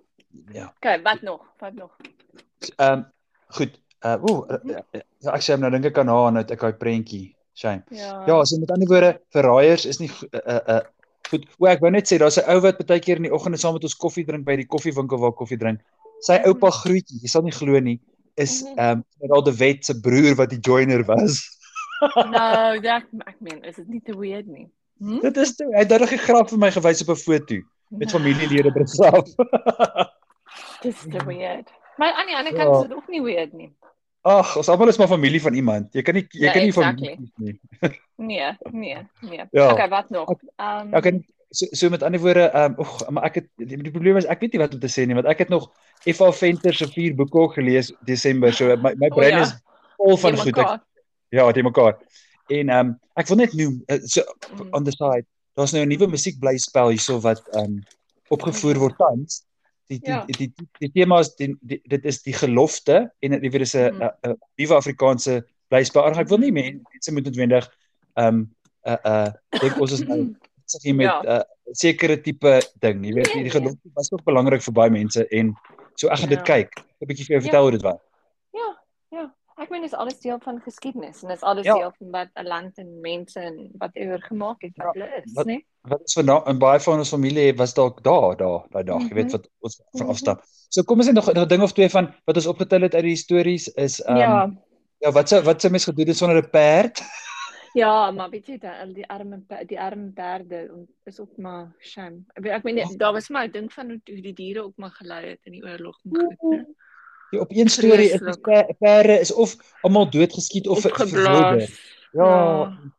Ja. 0.55 0.71
Okay, 0.79 1.01
wat 1.05 1.21
nog? 1.21 1.41
Wat 1.59 1.73
nog? 1.77 1.91
Ehm 2.77 2.93
um, 2.93 3.05
goed. 3.57 3.77
Uh 4.05 4.17
ooh, 4.25 4.47
uh, 4.49 4.57
uh, 4.65 5.01
ja, 5.21 5.33
ek 5.37 5.43
sê 5.45 5.57
nou 5.59 5.69
dink 5.71 5.85
ek 5.91 5.97
aan 6.01 6.09
haar 6.09 6.35
uit 6.41 6.51
ek 6.55 6.59
daai 6.65 6.73
prentjie. 6.79 7.35
Shame. 7.53 7.83
Ja. 7.93 8.23
Ja, 8.25 8.39
so 8.47 8.57
met 8.59 8.71
ander 8.73 8.87
woorde, 8.89 9.11
verraaiers 9.35 9.85
is 9.85 9.99
nie 10.01 10.07
go- 10.09 10.27
uh 10.33 10.59
uh 10.75 10.81
goed. 11.29 11.45
O, 11.59 11.67
ek 11.69 11.83
wou 11.83 11.91
net 11.93 12.09
sê 12.09 12.17
daar's 12.17 12.39
'n 12.41 12.49
ou 12.49 12.59
wat 12.65 12.81
baie 12.87 12.99
keer 12.99 13.17
in 13.21 13.27
die 13.29 13.33
oggende 13.33 13.57
saam 13.61 13.73
met 13.77 13.83
ons 13.83 13.95
koffie 13.95 14.25
drink 14.25 14.45
by 14.45 14.55
die 14.55 14.65
koffiewinkel 14.65 15.19
waar 15.21 15.29
ek 15.35 15.37
koffie 15.43 15.57
drink. 15.59 15.81
Sy 16.25 16.39
Mhm. 16.39 16.47
oupa 16.49 16.71
Groetjie, 16.71 17.19
jy 17.21 17.27
sal 17.29 17.43
nie 17.43 17.51
glo 17.53 17.79
nie, 17.79 17.99
is 18.37 18.63
Mhm. 18.63 18.77
ehm 18.79 18.97
um, 18.97 19.05
Gerald 19.19 19.45
de 19.45 19.53
Wet 19.57 19.85
se 19.85 19.93
broer 20.01 20.35
wat 20.35 20.49
die 20.49 20.59
joiner 20.59 21.03
was. 21.05 21.45
Nou, 22.15 22.79
dat 22.81 23.03
ek 23.27 23.37
meen, 23.41 23.61
is 23.63 23.75
dit 23.75 23.87
nie 23.87 24.01
te 24.01 24.17
weird 24.17 24.47
nie? 24.47 24.67
Hm? 25.01 25.19
Dit 25.25 25.37
is 25.41 25.55
toe, 25.57 25.67
hy 25.73 25.79
het 25.81 25.89
daardie 25.89 26.17
grap 26.21 26.49
vir 26.53 26.59
my 26.61 26.69
gewys 26.71 27.01
op 27.01 27.09
'n 27.15 27.19
foto 27.19 27.55
met 27.89 28.11
familielede 28.13 28.71
begraaf. 28.75 29.25
Dis 30.83 30.99
te 31.09 31.21
weird. 31.25 31.69
Maar 31.97 32.13
aan 32.13 32.27
die 32.29 32.35
ander 32.37 32.53
Ja. 32.53 32.63
kant 32.63 32.75
is 32.75 32.87
dit 32.87 32.97
ook 32.97 33.07
nie 33.07 33.21
weird 33.21 33.53
nie. 33.53 33.71
Ag, 34.21 34.55
ons 34.57 34.69
almal 34.69 34.87
is 34.87 34.97
maar 34.97 35.07
familie 35.09 35.41
van 35.41 35.53
iemand. 35.53 35.93
Jy 35.93 36.01
kan 36.01 36.13
nie 36.13 36.27
jy 36.29 36.45
Ja, 36.45 36.51
kan 36.51 36.61
nie 36.61 36.69
exactly. 36.69 37.15
familie 37.15 37.31
nie. 37.35 37.59
Nee, 38.21 38.51
nee, 38.71 38.97
nee. 39.21 39.45
Ja. 39.51 39.71
Okay, 39.71 39.89
wat 39.89 40.09
nog? 40.09 40.29
Ehm 40.61 40.93
Ek 40.93 41.03
kan 41.03 41.23
so, 41.49 41.65
so 41.71 41.89
met 41.89 42.03
ander 42.03 42.19
woorde, 42.21 42.43
ehm 42.53 42.71
um, 42.71 42.79
oeg, 42.79 43.09
maar 43.09 43.23
ek 43.23 43.35
het 43.35 43.47
die, 43.57 43.77
die 43.77 43.91
probleem 43.91 44.17
is 44.17 44.25
ek 44.29 44.39
weet 44.39 44.53
nie 44.53 44.61
wat 44.61 44.73
om 44.73 44.79
te 44.79 44.87
sê 44.93 45.05
nie, 45.07 45.15
want 45.17 45.25
ek 45.25 45.37
het 45.39 45.49
nog 45.49 45.71
F.A. 46.05 46.31
Venter 46.31 46.73
se 46.73 46.87
vier 46.87 47.15
boeke 47.15 47.47
gelees 47.57 47.89
Desember. 48.05 48.53
So 48.53 48.75
my 48.77 48.93
my 48.95 49.09
brein 49.09 49.37
ja. 49.37 49.41
is 49.41 49.55
vol 49.97 50.17
van 50.17 50.31
die 50.37 50.41
goed. 50.41 50.53
Ek, 50.53 50.55
mekaar. 50.55 50.79
ja, 51.29 51.51
dit 51.51 51.63
mekaar. 51.63 51.97
En 52.51 52.69
ehm 52.69 52.87
um, 52.91 52.95
ek 53.19 53.27
wil 53.31 53.37
net 53.41 53.53
noem 53.57 53.77
uh, 53.87 53.99
so 54.03 54.21
Mm. 54.51 54.69
on 54.75 54.83
the 54.83 54.91
side, 54.91 55.25
daar's 55.55 55.71
nou 55.73 55.83
'n 55.85 55.89
nuwe 55.91 56.07
musiekblyspel 56.11 56.89
hierso 56.93 57.19
wat 57.23 57.39
ehm 57.55 57.63
um, 57.63 57.81
opgevoer 58.31 58.77
word 58.79 58.97
tans. 58.97 59.43
Die 59.89 59.99
die, 59.99 60.09
Ja. 60.11 60.25
die 60.25 60.35
die 60.37 60.51
die 60.55 60.67
die 60.79 60.91
tema 60.91 61.19
is 61.19 61.33
die, 61.35 61.55
die 61.61 61.81
dit 61.87 62.05
is 62.05 62.21
die 62.23 62.33
gelofte 62.33 63.11
en 63.21 63.31
dit 63.39 63.51
weer 63.51 63.61
is 63.61 63.75
'n 63.75 63.93
Mhm. 63.93 64.09
'n 64.27 64.37
nuwe 64.57 64.75
Afrikaanse 64.75 65.43
blyspel. 65.69 66.03
Ek 66.19 66.27
wil 66.29 66.37
nie 66.39 66.51
men- 66.51 66.81
mense 66.93 67.11
moet 67.13 67.23
noodwendig 67.25 67.67
ehm 68.15 68.27
um, 68.27 68.55
uh 68.87 68.97
uh 69.05 69.31
dink 69.61 69.79
ons 69.79 69.91
is 69.91 70.03
nou 70.07 70.35
sê 70.65 70.77
jy 70.83 70.93
met 70.93 71.07
'n 71.07 71.27
Ja. 71.27 71.37
uh, 71.39 71.43
sekere 71.73 72.17
tipe 72.21 72.61
ding, 72.79 73.05
jy 73.05 73.13
weet, 73.13 73.27
Nee, 73.27 73.33
die 73.33 73.41
nee. 73.43 73.49
gelofte 73.51 73.89
was 73.95 74.11
ook 74.11 74.23
belangrik 74.23 74.61
vir 74.61 74.73
baie 74.73 74.89
mense 74.89 75.27
en 75.31 75.53
so 75.95 76.07
ek 76.07 76.17
gaan 76.19 76.29
dit 76.29 76.37
Ja. 76.39 76.43
kyk. 76.55 76.69
'n 77.01 77.05
bietjie 77.07 77.25
vir 77.25 77.35
jou 77.35 77.41
Ja. 77.43 77.47
vertel 77.49 77.61
hoe 77.61 77.71
dit 77.71 77.81
was. 77.81 77.99
Ja, 79.61 79.67
ja. 79.67 79.67
Ek 79.67 79.69
meen 79.69 79.81
dis 79.85 79.93
alles 79.93 80.19
deel 80.19 80.39
van 80.41 80.59
geskiedenis 80.65 81.21
en 81.23 81.29
dis 81.29 81.41
alles 81.43 81.65
Ja. 81.65 81.73
deel 81.77 81.91
van 81.97 82.09
wat 82.11 82.29
'n 82.35 82.47
land 82.47 82.77
en 82.77 82.99
mense 83.01 83.39
en 83.39 83.69
wat 83.77 83.91
ewer 83.95 84.21
gemaak 84.21 84.61
het 84.61 84.71
wat 84.77 84.95
Ja, 84.95 85.01
hulle 85.05 85.21
is, 85.23 85.33
wat- 85.33 85.45
né? 85.47 85.59
wat 85.81 85.99
ons 85.99 86.13
vanaand 86.13 86.47
in 86.47 86.57
baie 86.59 86.79
van 86.79 86.97
ons 86.97 87.09
familie 87.09 87.53
was 87.55 87.73
dalk 87.73 88.03
daar 88.03 88.35
daar 88.37 88.65
daai 88.69 88.83
dag, 88.83 89.01
jy 89.01 89.13
weet 89.13 89.25
Mhm. 89.25 89.31
wat 89.31 89.49
ons 89.59 89.81
van 89.91 90.01
Mhm. 90.01 90.09
afstam. 90.09 90.39
So 90.69 90.83
kom 90.83 90.97
ons 90.97 91.05
net 91.07 91.15
nog 91.15 91.27
'n 91.29 91.47
ding 91.47 91.61
of 91.61 91.73
twee 91.73 91.89
van 91.89 92.13
wat 92.25 92.35
ons 92.35 92.47
opgetel 92.47 92.81
het 92.81 92.93
uit 92.95 93.03
die 93.03 93.15
stories 93.15 93.67
is 93.67 93.99
um, 94.07 94.15
Ja. 94.17 94.51
ja, 94.99 95.11
wat 95.11 95.29
sou 95.29 95.41
wat 95.43 95.61
sou 95.61 95.71
mens 95.71 95.85
gedoen 95.85 96.07
het 96.07 96.17
sonder 96.17 96.37
'n 96.43 96.49
perd? 96.49 96.99
Ja, 97.73 98.11
maar 98.11 98.29
weet 98.29 98.47
jy 98.47 98.57
dat 98.57 98.93
die 98.93 99.07
arme 99.09 99.43
die 99.65 99.79
arme 99.79 100.11
perde 100.11 100.87
is 101.05 101.19
ook 101.19 101.37
maar 101.37 101.73
shame. 101.79 102.23
Ek 102.35 102.43
weet- 102.43 102.51
ek 102.53 102.63
meen 102.63 102.75
nie- 102.75 102.97
daar 102.97 103.13
was 103.13 103.29
maar 103.29 103.45
'n 103.47 103.51
ding 103.51 103.71
van 103.73 103.85
hoe 103.89 104.01
hoe 104.05 104.21
die 104.21 104.33
diere 104.33 104.61
ook 104.63 104.77
maar 104.77 104.91
gelei 104.91 105.29
het 105.29 105.39
in 105.43 105.51
die 105.53 105.63
oorlog 105.63 105.97
en 106.03 106.35
goed. 106.37 106.65
Die 107.31 107.39
op 107.39 107.51
een 107.51 107.69
storie 107.69 108.09
is 108.11 108.19
die 108.19 108.75
perde 108.79 109.19
is 109.19 109.31
of 109.33 109.55
almal 109.81 110.09
doodgeskiet 110.09 110.67
of 110.67 110.81
ver- 110.81 110.95
verwilder. 110.95 111.61
Opgeblaas. 111.61 112.09
Ja, 112.11 112.89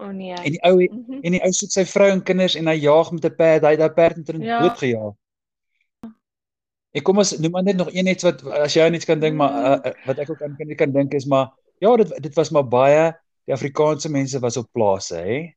O 0.00 0.04
oh, 0.06 0.08
nee. 0.16 0.32
en 0.32 0.50
die 0.54 0.62
ou 0.62 0.76
Mhm. 0.80 1.18
en 1.22 1.32
die 1.34 1.40
ou 1.44 1.50
soek 1.52 1.70
sy 1.70 1.84
vrou 1.84 2.08
en 2.10 2.22
kinders 2.22 2.54
en 2.56 2.66
hy 2.70 2.74
jaag 2.80 3.10
met 3.12 3.24
'n 3.24 3.34
perd, 3.36 3.62
hy 3.66 3.70
het 3.74 3.78
daai 3.78 3.90
perd 3.92 4.16
intussen 4.16 4.44
Ja. 4.44 4.60
doodgejaag. 4.60 5.12
Ek 6.90 7.04
kom 7.06 7.18
ons 7.18 7.36
noem 7.38 7.50
maar 7.54 7.62
net 7.62 7.76
nog 7.76 7.88
een 7.92 8.06
iets 8.10 8.24
wat 8.26 8.42
as 8.64 8.74
jy 8.74 8.88
iets 8.94 9.04
kan 9.06 9.20
dink 9.20 9.36
maar 9.36 9.52
uh, 9.86 9.92
wat 10.06 10.18
ek 10.18 10.30
ook 10.30 10.42
aan 10.42 10.56
kan 10.58 10.74
kan 10.74 10.92
dink 10.92 11.12
is 11.14 11.26
maar 11.26 11.50
ja 11.78 11.96
dit 11.96 12.22
dit 12.22 12.34
was 12.34 12.50
maar 12.50 12.66
baie 12.68 13.12
die 13.46 13.54
Afrikaanse 13.54 14.10
mense 14.10 14.38
was 14.42 14.56
op 14.56 14.66
plase 14.72 15.14
hè. 15.16 15.54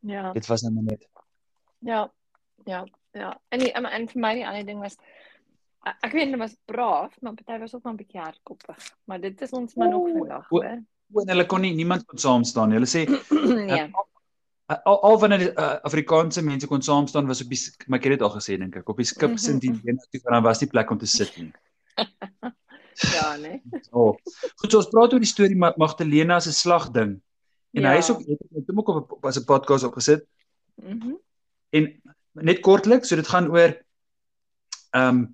Ja. 0.00 0.32
Dit 0.32 0.46
was 0.46 0.62
nou 0.62 0.74
maar 0.74 0.82
net 0.84 1.06
Ja. 1.80 2.12
Ja. 2.64 2.84
Ja. 3.12 3.40
En 3.48 3.58
die, 3.58 3.72
en 3.72 3.84
en 3.86 4.08
vir 4.08 4.20
my 4.20 4.34
die 4.34 4.46
ander 4.46 4.66
ding 4.66 4.80
was 4.80 4.96
ek 5.86 5.96
ek 6.08 6.12
weet 6.12 6.24
hulle 6.26 6.36
was 6.42 6.56
braaf, 6.64 7.14
maar 7.20 7.34
party 7.34 7.58
was 7.60 7.74
ook 7.74 7.82
maar 7.84 7.92
'n 7.92 7.96
bietjie 7.96 8.20
hardkoppig. 8.20 8.90
Maar 9.04 9.20
dit 9.20 9.40
is 9.40 9.50
ons 9.50 9.74
maar 9.74 9.88
nog 9.88 10.02
O, 10.02 10.12
vandag, 10.18 10.46
o, 10.50 10.56
hoor. 10.56 10.82
O, 11.12 11.20
en 11.20 11.28
hulle 11.28 11.46
kon 11.46 11.60
nie 11.60 11.74
niemand 11.74 12.04
kon 12.04 12.18
saam 12.18 12.44
staan 12.44 12.68
nie. 12.68 12.78
Hulle 12.78 12.86
sê 12.90 13.06
nee. 13.70 13.90
al, 14.84 15.02
al 15.02 15.18
wanneer 15.18 15.38
die 15.38 15.52
uh, 15.56 15.78
Afrikaanse 15.82 16.42
mense 16.42 16.66
kon 16.66 16.82
saam 16.82 17.06
staan 17.06 17.26
was 17.26 17.40
op 17.42 17.48
die 17.48 17.58
maar 17.86 17.98
ek 17.98 18.04
het 18.04 18.12
dit 18.18 18.22
al 18.22 18.34
gesê 18.36 18.58
dink 18.58 18.76
ek 18.76 18.88
op 18.88 18.96
die 18.96 19.06
skip 19.06 19.30
Mhm, 19.30 19.36
sin 19.38 19.58
die 19.58 19.70
een 19.84 19.96
toe 19.98 20.20
want 20.22 20.34
dan 20.34 20.42
was 20.42 20.60
nie 20.60 20.68
plek 20.70 20.90
om 20.90 20.98
te 20.98 21.06
sit 21.06 21.36
nie. 21.36 21.52
Ja, 23.14 23.36
nee. 23.36 23.62
Oh. 23.90 24.16
Goed, 24.58 24.70
so 24.72 24.76
ons 24.78 24.88
praat 24.90 25.12
oor 25.12 25.20
die 25.22 25.28
storie 25.30 25.56
Ma- 25.56 25.74
Magdalena 25.76 26.40
se 26.40 26.52
slag 26.52 26.90
ding. 26.90 27.20
En 27.72 27.82
ja. 27.82 27.92
hy 27.92 27.98
is 27.98 28.10
ook 28.10 28.18
het 28.26 28.40
het 28.56 28.66
hom 28.66 28.78
ook 28.78 28.88
op 28.88 29.24
as 29.24 29.38
'n 29.38 29.44
podcast 29.44 29.84
opgesit 29.84 30.26
Mhm. 30.82 31.14
en 31.70 32.02
net 32.32 32.60
kortliks, 32.60 33.08
so 33.08 33.16
dit 33.16 33.26
gaan 33.28 33.50
oor 33.50 33.76
ehm 34.90 35.08
um, 35.08 35.30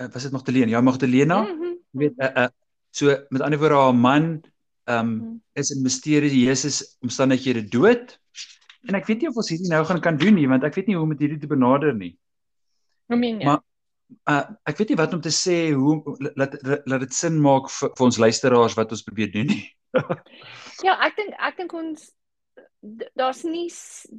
uh, 0.00 0.08
was 0.12 0.22
dit 0.22 0.32
Magdalena? 0.32 0.70
Ja, 0.76 0.80
Magdalena. 0.80 1.42
Mhm. 1.42 1.74
Jy 1.92 1.98
weet 2.06 2.18
uh, 2.18 2.30
uh, 2.44 2.48
so 2.90 3.12
met 3.28 3.40
ander 3.42 3.58
woorde 3.60 3.74
haar 3.80 3.94
man 3.94 4.30
ehm 4.84 4.98
um, 5.12 5.42
is 5.54 5.70
in 5.70 5.82
misterieuse 5.82 6.70
omstandighede 7.04 7.62
dood. 7.68 8.16
En 8.88 8.94
ek 8.98 9.06
weet 9.06 9.20
nie 9.22 9.28
of 9.28 9.36
ons 9.38 9.48
hierdie 9.52 9.68
nou 9.70 9.84
gaan 9.86 10.00
kan 10.02 10.16
doen 10.18 10.34
nie, 10.34 10.48
want 10.50 10.64
ek 10.64 10.74
weet 10.74 10.88
nie 10.88 10.96
hoe 10.96 11.04
om 11.04 11.12
met 11.12 11.20
hierdie 11.22 11.38
te 11.38 11.46
benader 11.46 11.92
nie. 11.94 12.16
Hoe 13.06 13.16
meen 13.18 13.38
jy? 13.40 13.44
Maar- 13.50 13.62
Uh 14.28 14.42
ek 14.68 14.76
weet 14.76 14.90
nie 14.92 14.96
wat 15.00 15.14
om 15.16 15.20
te 15.24 15.30
sê 15.32 15.70
hoe 15.72 15.94
laat 16.36 16.52
laat 16.84 17.00
dit 17.00 17.14
sin 17.16 17.38
maak 17.40 17.70
vir, 17.72 17.88
vir 17.96 18.04
ons 18.04 18.18
luisteraars 18.20 18.74
wat 18.76 18.90
ons 18.92 19.02
probeer 19.06 19.30
doen 19.32 19.46
nie. 19.48 19.62
Ja, 20.86 20.98
ek 21.06 21.16
dink 21.16 21.32
ek 21.38 21.56
dink 21.56 21.72
ons 21.72 22.10
daar's 23.14 23.44
nie 23.46 23.68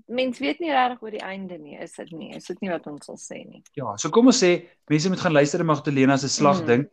mens 0.08 0.40
weet 0.40 0.60
nie 0.64 0.72
regtig 0.72 1.02
oor 1.04 1.12
die 1.12 1.24
einde 1.24 1.58
nie, 1.60 1.76
is 1.84 1.96
dit 2.00 2.12
nie? 2.16 2.30
Is 2.36 2.46
dit 2.48 2.62
nie 2.64 2.70
wat 2.72 2.88
ons 2.88 3.06
sal 3.06 3.18
sê 3.20 3.42
nie? 3.46 3.62
Ja, 3.76 3.96
so 3.98 4.10
kom 4.10 4.28
ons 4.32 4.40
sê 4.44 4.54
mense 4.90 5.10
moet 5.12 5.20
gaan 5.20 5.36
luister 5.36 5.60
na 5.60 5.66
Magdalena 5.74 6.18
se 6.18 6.30
slag 6.30 6.62
Mm. 6.62 6.68
ding. 6.68 6.86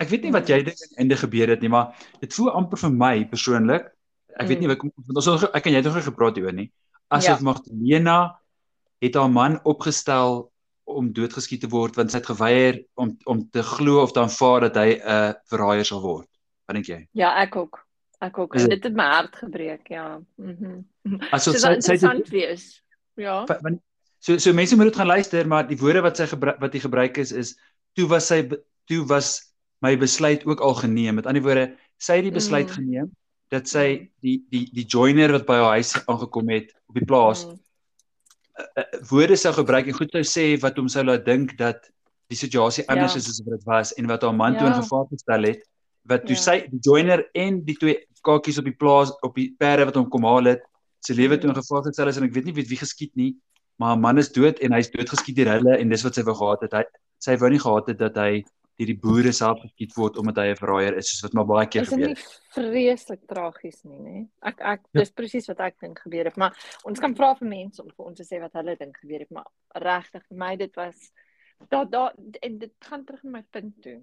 Ek 0.00 0.08
weet 0.08 0.22
nie 0.22 0.32
wat 0.32 0.48
Mm. 0.48 0.48
jy 0.48 0.62
dink 0.64 0.76
aan 0.82 0.88
die 0.88 0.98
einde 1.02 1.16
gebeur 1.16 1.48
het 1.48 1.60
nie, 1.60 1.68
maar 1.68 1.94
dit 2.20 2.32
voel 2.34 2.50
amper 2.50 2.78
vir 2.78 2.90
my 2.90 3.24
persoonlik. 3.24 3.90
Ek 4.38 4.48
weet 4.48 4.58
Mm. 4.58 4.66
nie 4.66 4.68
wat 4.68 4.78
want 4.78 5.26
ons 5.28 5.44
ek 5.54 5.66
en 5.66 5.72
jy 5.72 5.76
het 5.82 5.84
nog 5.84 6.04
gepraat 6.04 6.36
hieroor 6.36 6.52
nie. 6.54 6.70
Asof 7.10 7.38
Ja. 7.40 7.44
Magdalena 7.44 8.38
het 9.02 9.14
haar 9.14 9.28
man 9.30 9.60
opgestel 9.64 10.50
om 10.86 11.12
doodgeskiet 11.12 11.60
te 11.60 11.68
word 11.68 11.96
want 11.96 12.10
sy 12.10 12.18
het 12.18 12.26
geweier 12.26 12.84
om 12.96 13.16
om 13.26 13.48
te 13.50 13.62
glo 13.62 14.00
of 14.02 14.12
te 14.12 14.20
aanvaar 14.20 14.60
dat 14.60 14.76
hy 14.76 14.94
'n 14.96 15.00
uh, 15.04 15.32
verraaier 15.50 15.84
sal 15.84 16.00
word. 16.00 16.28
Wat 16.66 16.74
dink 16.74 16.86
jy? 16.86 17.06
Ja, 17.12 17.34
ek 17.42 17.56
ook. 17.56 17.84
Ek 18.20 18.38
ook. 18.38 18.56
Dit- 18.58 18.82
het 18.84 18.94
my 18.94 19.04
hart 19.04 19.36
gebreek, 19.36 19.88
ja. 19.88 20.20
Mhm. 20.36 20.80
Asof 21.30 21.54
Dit 21.54 21.62
sy 21.62 21.66
sal 21.66 21.80
sy 21.82 21.92
het 21.92 22.02
interessant 22.02 22.28
wees. 22.34 22.82
Ja. 23.16 23.44
Wa- 23.46 23.58
want 23.62 23.80
so 24.18 24.38
so 24.38 24.52
mense 24.52 24.76
moet 24.76 24.84
dit 24.90 24.96
gaan 24.96 25.06
luister 25.06 25.46
maar 25.46 25.66
die 25.66 25.76
woorde 25.78 26.00
wat 26.02 26.16
sy 26.16 26.26
gebruik 26.26 26.58
wat 26.60 26.72
hy 26.72 26.80
gebruik 26.80 27.18
is 27.18 27.32
is 27.32 27.52
toe 27.94 28.06
was 28.08 28.26
sy 28.26 28.48
toe 28.90 29.04
was 29.06 29.52
my 29.80 29.96
besluit 29.96 30.42
ook 30.46 30.60
al 30.60 30.74
geneem 30.74 31.14
met 31.14 31.26
ander 31.26 31.42
woorde 31.42 31.76
sy 31.98 32.16
het 32.18 32.24
die 32.26 32.34
besluit 32.34 32.66
Mm. 32.68 32.74
geneem 32.74 33.10
dat 33.50 33.68
sy 33.68 34.10
die 34.22 34.42
die 34.50 34.64
die 34.74 34.84
joiner 34.84 35.30
wat 35.32 35.46
by 35.46 35.54
haar 35.54 35.78
huis 35.78 35.94
aangekom 36.06 36.48
het 36.50 36.74
op 36.88 36.94
die 36.98 37.04
plaas 37.06 37.44
Mm. 37.46 37.58
uh, 38.58 38.84
woorde 39.10 39.36
sou 39.36 39.52
gebruik 39.54 39.86
en 39.86 39.94
goed 40.00 40.10
sou 40.10 40.24
sê 40.26 40.58
wat 40.60 40.76
hom 40.76 40.88
sou 40.88 41.04
laat 41.04 41.24
dink 41.24 41.56
dat 41.58 41.86
die 42.28 42.36
situasie 42.36 42.84
anders 42.88 43.12
Ja. 43.14 43.18
is 43.18 43.28
as 43.28 43.40
wat 43.46 43.58
dit 43.58 43.64
was 43.66 43.92
en 43.94 44.06
wat 44.06 44.22
haar 44.22 44.34
man 44.34 44.56
toe 44.58 44.66
in 44.66 44.72
Ja. 44.74 44.82
gevaar 44.82 45.06
gestel 45.10 45.42
het 45.44 45.62
wat 46.04 46.26
toe 46.26 46.34
Ja. 46.36 46.42
sy 46.42 46.66
die 46.70 46.80
joiner 46.82 47.24
en 47.34 47.62
die 47.64 47.74
twee 47.76 48.04
kakies 48.24 48.58
op 48.58 48.64
die 48.64 48.76
plaas 48.76 49.12
op 49.22 49.34
die 49.34 49.50
perde 49.58 49.84
wat 49.88 49.94
hom 49.94 50.08
kom 50.10 50.24
haal 50.24 50.44
het 50.54 50.62
sy 51.06 51.14
lewe 51.14 51.38
toe 51.38 51.50
in 51.50 51.56
gevaar 51.56 51.82
gestel 51.86 52.08
is 52.08 52.16
en 52.18 52.24
ek 52.24 52.34
weet 52.34 52.44
nie 52.50 52.56
wie 52.58 52.66
wie 52.68 52.80
geskiet 52.84 53.14
nie 53.16 53.36
maar 53.78 53.96
'n 53.96 54.00
man 54.00 54.18
is 54.18 54.32
dood 54.32 54.58
en 54.60 54.72
hy's 54.72 54.90
doodgeskiet 54.90 55.36
deur 55.36 55.52
hulle 55.58 55.78
en 55.78 55.88
dis 55.88 56.02
wat 56.04 56.14
sy 56.14 56.22
wou 56.22 56.34
gehad 56.34 56.62
het 56.62 56.72
hy 56.72 56.84
sy 57.18 57.36
wou 57.36 57.50
nie 57.50 57.58
gehad 57.62 57.86
het 57.88 57.98
dat 57.98 58.16
hy 58.16 58.44
deur 58.78 58.86
die 58.86 58.98
boere 59.02 59.32
self 59.32 59.58
geskiet 59.62 59.94
word 59.96 60.18
omdat 60.18 60.36
hy 60.36 60.48
'n 60.50 60.56
verraaier 60.56 60.96
is 60.98 61.10
soos 61.10 61.22
wat 61.22 61.34
maar 61.34 61.46
baie 61.46 61.66
keer 61.66 61.82
Is 61.82 61.88
dit 61.88 61.98
gebeur 61.98 62.08
nie 62.08 62.14
het. 62.14 62.40
vreeslik 62.54 63.20
tragies 63.26 63.84
nie, 63.84 63.98
nê? 63.98 64.28
Ek 64.42 64.60
ek 64.60 64.80
Ja. 64.94 65.00
dis 65.00 65.10
presies 65.10 65.46
wat 65.48 65.60
ek 65.60 65.80
dink 65.80 65.98
gebeur 65.98 66.24
het, 66.24 66.36
maar 66.36 66.54
ons 66.84 66.98
kan 67.00 67.14
vra 67.14 67.34
vir 67.34 67.48
mense 67.48 67.82
om 67.82 67.88
vir 67.96 68.06
ons 68.06 68.16
te 68.18 68.24
sê 68.24 68.40
wat 68.40 68.52
hulle 68.52 68.76
dink 68.76 68.96
gebeur 68.98 69.18
het, 69.20 69.30
maar 69.30 69.46
regtig 69.74 70.22
vir 70.28 70.36
my 70.38 70.56
dit 70.56 70.74
was 70.76 71.10
daar 71.70 71.86
daar 71.90 72.12
en 72.42 72.58
dit 72.58 72.72
gaan 72.80 73.04
terug 73.04 73.22
na 73.24 73.30
my 73.30 73.42
punt 73.50 73.82
toe 73.82 74.00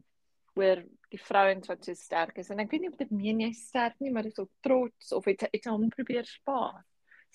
oor 0.55 0.81
die 1.11 1.19
vrouens 1.21 1.67
wat 1.69 1.83
so 1.85 1.93
sterk 1.95 2.37
is 2.41 2.49
en 2.53 2.59
ek 2.63 2.71
weet 2.71 2.81
nie 2.85 2.89
of 2.91 2.97
dit 2.99 3.11
meen 3.11 3.41
jy 3.43 3.49
is 3.53 3.65
sterk 3.69 3.95
nie, 4.03 4.11
maar 4.11 4.23
dit 4.23 4.33
is 4.33 4.39
ook 4.43 4.51
trots 4.65 5.11
of 5.15 5.25
het 5.29 5.45
het 5.51 5.65
hom 5.69 5.89
probeer 5.93 6.25
spaar. 6.27 6.83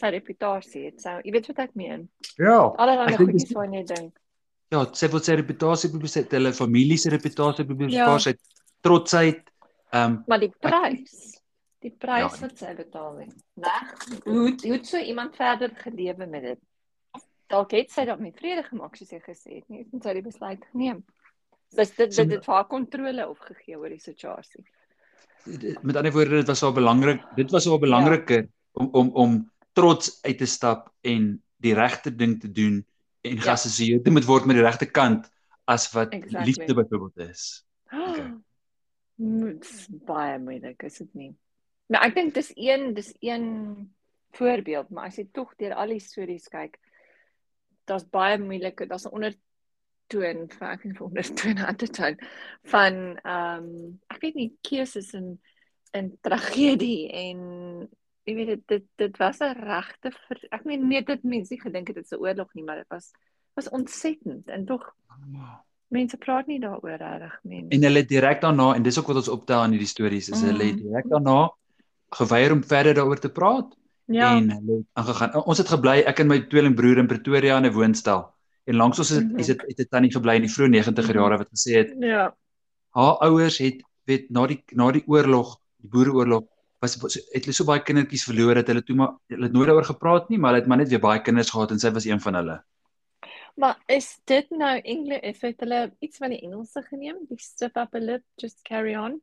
Sy 0.01 0.09
reputasie, 0.15 0.87
dit 0.91 1.03
sou 1.05 1.19
jy 1.25 1.33
weet 1.35 1.51
wat 1.53 1.59
ek 1.67 1.75
meen. 1.77 2.07
Ja. 2.41 2.57
Allerlei 2.81 3.13
Ek 3.15 3.21
goedjies 3.21 3.53
waarna 3.57 3.83
jy 3.83 3.85
dink. 3.93 4.17
Ja, 4.73 4.85
sy 4.97 5.09
wil 5.13 5.21
sy 5.27 5.37
reputasie 5.37 5.91
probeer 5.93 6.13
sy 6.15 6.23
het 6.25 6.33
hulle 6.39 6.53
familie 6.57 6.97
se 6.99 7.11
reputasie 7.13 7.67
probeer 7.69 7.91
Ja. 7.93 8.07
spaar, 8.07 8.21
sy 8.25 8.31
het 8.31 8.65
trotsheid. 8.83 9.45
Ehm 9.93 10.13
um, 10.17 10.25
Maar 10.29 10.41
die 10.47 10.53
prys, 10.63 11.15
die 11.83 11.91
prys 11.91 12.39
Ja. 12.41 12.47
wat 12.47 12.57
sy 12.59 12.75
betaal 12.79 13.19
het. 13.19 13.35
Weg. 13.55 13.95
Hoe 14.25 14.49
hoe 14.57 14.73
het 14.73 14.87
so 14.87 14.99
iemand 14.99 15.37
verder 15.37 15.71
gelewe 15.77 16.27
met 16.27 16.43
dit? 16.43 16.59
Dalk 17.51 17.73
het 17.73 17.91
sy 17.91 18.05
dalk 18.07 18.21
nie 18.21 18.33
vrede 18.33 18.63
gemaak 18.63 18.97
soos 18.97 19.11
jy 19.11 19.21
gesê 19.21 19.57
het 19.59 19.69
nie, 19.69 19.85
en 19.93 20.01
sy 20.01 20.09
het 20.09 20.17
die 20.23 20.29
besluit 20.31 20.65
geneem. 20.73 21.05
Dis 21.77 21.93
dit 21.97 22.11
dit 22.17 22.31
het 22.35 22.45
vir 22.45 22.55
haar 22.55 22.67
kontrole 22.67 23.29
opgegee 23.29 23.79
oor 23.79 23.89
die 23.89 24.01
situasie. 24.03 24.65
met 25.83 25.97
ander 25.97 26.13
woorde 26.13 26.37
dit 26.37 26.47
was 26.47 26.59
so 26.59 26.73
belangrik. 26.73 27.21
Dit 27.37 27.51
was 27.51 27.65
so 27.65 27.79
belangriker 27.79 28.49
om 28.73 28.89
om 28.93 29.11
om 29.15 29.51
trots 29.73 30.19
uit 30.23 30.39
te 30.39 30.47
stap 30.47 30.91
en 31.01 31.43
die 31.57 31.75
regte 31.75 32.11
ding 32.17 32.41
te 32.41 32.51
doen 32.53 32.85
en 33.23 33.37
Ja. 33.37 33.41
geassosieer 33.41 34.03
te 34.03 34.11
moet 34.11 34.25
word 34.25 34.45
met 34.47 34.57
die 34.57 34.65
regte 34.65 34.87
kant 34.87 35.31
as 35.65 35.93
wat 35.93 36.13
Exactly. 36.13 36.45
liefde 36.45 36.75
byvoorbeeld 36.75 37.29
is. 37.31 37.65
Okay. 37.93 38.35
Dit's 39.17 39.87
baie 39.91 40.39
moeilik, 40.39 40.83
is 40.83 40.99
dit 40.99 41.15
nie? 41.15 41.35
Nou 41.89 42.03
ek 42.05 42.15
dink 42.15 42.35
dis 42.35 42.53
een 42.57 42.95
dis 42.95 43.15
een 43.21 43.95
voorbeeld, 44.33 44.91
maar 44.91 45.07
as 45.07 45.17
jy 45.17 45.29
tog 45.33 45.55
deur 45.59 45.75
al 45.75 45.89
die 45.89 46.01
stories 46.01 46.49
kyk, 46.49 46.79
daar's 47.85 48.05
baie 48.09 48.39
moeilike, 48.39 48.87
daar's 48.87 49.07
'n 49.07 49.13
onder 49.15 49.35
ondertoon, 50.15 50.51
vaak 50.59 50.85
in 50.85 51.01
ondertoon 51.01 51.59
ondertoon 51.59 52.19
van 52.63 53.17
ehm 53.23 53.65
um, 53.65 54.01
ek 54.09 54.21
weet 54.21 54.35
nie 54.35 54.53
keuses 54.63 55.13
in 55.13 55.39
in 55.93 56.13
tragedie 56.23 57.11
en 57.11 57.39
jy 58.25 58.35
weet 58.35 58.47
dit 58.47 58.63
dit, 58.67 58.85
dit 58.97 59.17
was 59.17 59.41
'n 59.41 59.55
regte 59.55 60.13
ek 60.51 60.65
meen 60.65 60.89
nee 60.89 61.03
dit 61.03 61.23
mense 61.23 61.61
gedink 61.61 61.89
het 61.89 61.97
dit 61.97 62.05
is 62.05 62.13
'n 62.13 62.23
oorlog 62.23 62.55
nie, 62.55 62.65
maar 62.65 62.77
dit 62.77 62.89
was 62.89 63.11
was 63.55 63.69
ontsettend 63.69 64.49
en 64.49 64.65
tog 64.65 64.95
mense 65.89 66.17
praat 66.17 66.47
nie 66.47 66.61
daaroor 66.61 66.97
regtig 66.97 67.39
mense. 67.43 67.77
En 67.77 67.83
hulle 67.83 68.05
direk 68.05 68.41
daarna 68.41 68.75
en 68.75 68.83
dis 68.83 68.99
ook 68.99 69.07
wat 69.07 69.17
ons 69.17 69.29
optel 69.29 69.65
in 69.65 69.71
hierdie 69.71 69.89
stories 69.89 70.29
is 70.29 70.43
mm. 70.43 70.47
hulle 70.47 70.75
direk 70.75 71.09
daarna 71.09 71.51
geweier 72.11 72.53
om 72.53 72.65
verder 72.65 72.95
daaroor 72.95 73.19
te 73.19 73.31
praat. 73.31 73.77
Ja. 74.07 74.37
En 74.37 74.51
hulle 74.51 74.85
aangegaan. 74.93 75.45
Ons 75.45 75.59
het 75.59 75.69
gebly 75.69 76.03
ek 76.07 76.19
en 76.19 76.27
my 76.27 76.41
tweelingbroer 76.41 76.99
in 76.99 77.07
Pretoria 77.07 77.57
in 77.57 77.67
'n 77.67 77.73
woonstel. 77.73 78.35
En 78.71 78.79
langs 78.79 78.99
ons 79.03 79.11
is, 79.11 79.19
-hmm. 79.19 79.39
is 79.43 79.51
dit 79.51 79.63
het 79.67 79.81
'n 79.81 79.91
tannie 79.91 80.13
gebly 80.15 80.37
in 80.39 80.47
die 80.47 80.55
vroeë 80.55 80.71
90er 80.77 81.19
jare 81.23 81.39
wat 81.43 81.51
gesê 81.55 81.73
het 81.83 81.91
ja. 81.99 82.31
Haar 82.91 83.17
ouers 83.27 83.59
het 83.59 83.83
weet 84.05 84.31
na 84.31 84.47
die 84.47 84.63
na 84.75 84.91
die 84.91 85.05
oorlog, 85.07 85.59
die 85.77 85.91
Boereoorlog, 85.91 86.45
was, 86.81 86.97
het 87.15 87.45
hulle 87.45 87.55
so 87.55 87.65
baie 87.65 87.83
kindertjies 87.83 88.25
verloor 88.25 88.55
dat 88.55 88.71
hulle 88.73 88.83
toe 88.83 88.97
maar 88.97 89.13
hulle 89.29 89.49
het 89.49 89.53
nooit 89.53 89.69
daaroor 89.69 89.91
gepraat 89.93 90.29
nie, 90.29 90.39
maar 90.39 90.51
hulle 90.51 90.63
het 90.63 90.69
maar 90.69 90.81
net 90.83 90.89
weer 90.89 91.03
baie 91.03 91.23
kinders 91.23 91.51
gehad 91.51 91.71
en 91.71 91.79
sy 91.79 91.91
was 91.91 92.07
een 92.09 92.21
van 92.21 92.35
hulle. 92.35 92.57
Maar 93.61 93.77
is 93.87 94.21
dit 94.25 94.51
nou 94.51 94.79
Engels? 94.79 95.21
Is 95.23 95.41
dit 95.41 95.61
hulle 95.61 95.81
iets 95.99 96.17
van 96.17 96.31
die 96.31 96.41
Engelse 96.41 96.83
geneem? 96.83 97.19
Die 97.29 97.39
stuff 97.39 97.77
up 97.77 97.95
a 97.95 97.99
lip 97.99 98.23
just 98.37 98.63
carry 98.63 98.97
on 98.97 99.21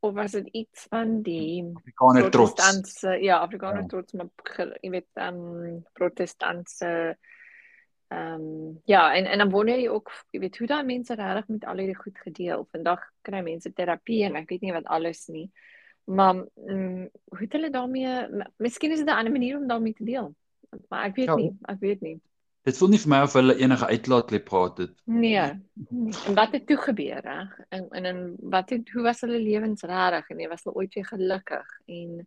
of 0.00 0.14
was 0.14 0.32
dit 0.32 0.46
iets 0.46 0.86
van 0.88 1.22
die 1.22 1.64
Afrikaner 1.74 2.30
trots? 2.30 3.00
Ja, 3.20 3.38
Afrikaner 3.38 3.82
ja. 3.82 3.86
trots 3.86 4.12
maar 4.12 4.30
jy 4.80 4.90
weet 4.90 5.08
ehm 5.14 5.42
um, 5.64 5.82
protestantse 5.92 7.16
Ehm 8.10 8.40
um, 8.40 8.80
ja, 8.84 9.14
en 9.14 9.24
en 9.24 9.38
dan 9.38 9.50
wonder 9.50 9.78
jy 9.78 9.88
ook, 9.88 10.10
jy 10.34 10.40
weet 10.42 10.56
hoe 10.58 10.66
daai 10.66 10.84
mense 10.84 11.14
regtig 11.14 11.48
met 11.48 11.64
al 11.64 11.78
hierdie 11.78 11.98
goed 11.98 12.16
gedeel. 12.18 12.64
Vandag 12.72 13.04
kry 13.22 13.42
mense 13.46 13.70
terapie 13.72 14.24
en 14.26 14.38
ek 14.40 14.48
weet 14.50 14.64
nie 14.66 14.74
wat 14.74 14.88
alles 14.90 15.28
nie. 15.30 15.46
Maar 16.10 16.34
mm, 16.34 17.04
hoe 17.30 17.38
het 17.38 17.52
hulle 17.52 17.70
daarmee 17.70 18.42
Miskien 18.58 18.90
is 18.90 18.98
dit 18.98 19.06
'n 19.06 19.18
ander 19.18 19.32
manier 19.32 19.56
om 19.58 19.68
daarmee 19.68 19.94
te 19.94 20.04
deel. 20.04 20.34
Maar 20.88 21.04
ek 21.04 21.14
weet 21.16 21.26
ja, 21.26 21.36
nie, 21.36 21.52
ek 21.62 21.78
weet 21.80 22.00
nie. 22.00 22.18
Dit 22.66 22.76
voel 22.76 22.88
nie 22.88 22.98
vir 22.98 23.10
my 23.10 23.22
of 23.22 23.32
hulle 23.32 23.56
enige 23.56 23.86
uitlaatklep 23.86 24.48
gehad 24.48 24.78
het. 24.78 24.92
Nee. 25.04 25.46
En 26.26 26.34
wat 26.34 26.52
het 26.52 26.66
toe 26.66 26.76
gebeur, 26.76 27.20
reg? 27.20 27.60
En 27.68 27.88
en 27.90 28.04
en 28.04 28.36
wat 28.42 28.70
het 28.70 28.90
hoe 28.90 29.02
was 29.02 29.20
hulle 29.20 29.38
lewens 29.38 29.82
regtig 29.82 30.28
en 30.28 30.48
was 30.48 30.64
hulle 30.64 30.76
ooit 30.76 30.94
weer 30.94 31.06
gelukkig 31.06 31.80
en 31.86 32.26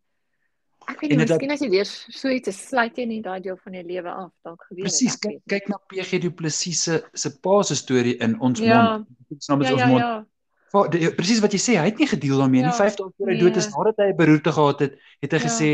Ek 0.91 0.99
weet 1.01 1.13
nie, 1.13 1.19
miskien 1.21 1.53
as 1.53 1.61
jy 1.63 1.69
weer 1.71 1.87
so 1.87 2.31
iets 2.33 2.51
sluit 2.67 2.97
jy 2.99 3.05
nie 3.09 3.21
daai 3.23 3.39
deel 3.43 3.57
van 3.61 3.77
jou 3.77 3.83
lewe 3.87 4.11
af 4.11 4.31
dalk 4.45 4.65
gebeur 4.67 4.83
het. 4.83 4.91
Presies, 4.91 5.17
kyk, 5.21 5.39
kyk 5.51 5.71
na 5.71 5.79
PG 5.91 6.19
Du 6.23 6.31
Plessis 6.35 6.83
se 6.87 6.99
se 7.13 7.31
pa 7.43 7.61
se 7.67 7.77
storie 7.79 8.15
in 8.23 8.35
ons 8.39 8.61
ja. 8.63 8.79
mond. 8.83 9.09
Ons 9.35 9.51
naam 9.51 9.65
is 9.65 9.69
ja, 9.69 9.73
ons 9.73 9.83
ja, 9.83 9.89
mond. 9.91 10.03
Ja. 10.03 11.11
Presies 11.19 11.43
wat 11.43 11.53
jy 11.53 11.61
sê, 11.61 11.77
hy 11.77 11.91
het 11.91 12.01
nie 12.01 12.09
gedeel 12.09 12.41
daarmee 12.41 12.63
ja, 12.63 12.71
nie. 12.71 12.77
5 12.79 12.97
dae 12.99 13.11
voor 13.11 13.31
hy 13.31 13.35
nee. 13.37 13.43
dood 13.45 13.59
is, 13.61 13.69
nadat 13.75 14.01
hy 14.01 14.09
'n 14.11 14.17
beroerte 14.17 14.55
gehad 14.57 14.83
het, 14.87 14.97
het 15.25 15.37
hy 15.37 15.41
ja. 15.41 15.45
gesê 15.45 15.69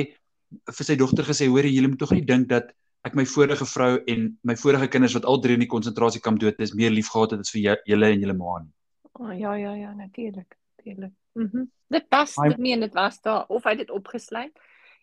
vir 0.77 0.85
sy 0.89 0.95
dogter 0.99 1.25
gesê, 1.29 1.47
hoor 1.47 1.65
jy, 1.65 1.73
jy 1.77 1.87
moet 1.87 2.01
tog 2.01 2.11
nie 2.15 2.25
dink 2.25 2.49
dat 2.49 2.73
ek 3.07 3.15
my 3.15 3.23
vorige 3.29 3.65
vrou 3.69 3.93
en 4.11 4.27
my 4.43 4.55
vorige 4.59 4.89
kinders 4.91 5.15
wat 5.15 5.25
al 5.25 5.39
drie 5.39 5.55
in 5.55 5.63
die 5.63 5.71
konsentrasiekamp 5.71 6.41
dood 6.41 6.59
is, 6.59 6.75
meer 6.75 6.91
lief 6.91 7.13
gehad 7.13 7.31
het 7.31 7.45
as 7.45 7.53
vir 7.53 7.79
julle 7.87 8.11
en 8.11 8.25
julle 8.25 8.35
ma 8.35 8.59
nie. 8.59 8.73
Oh, 9.19 9.31
ja 9.31 9.55
ja 9.55 9.75
ja, 9.75 9.93
natuurlik, 9.93 10.57
natuurlik. 10.77 11.13
Mhm. 11.33 11.65
Mm 11.65 11.67
dit 11.89 12.09
pas 12.09 12.35
dit 12.35 12.57
nie 12.57 12.73
en 12.73 12.85
dit 12.85 12.93
was 12.93 13.21
daar 13.25 13.45
of 13.49 13.63
hy 13.65 13.75
dit 13.79 13.89
opgesluit 13.89 14.53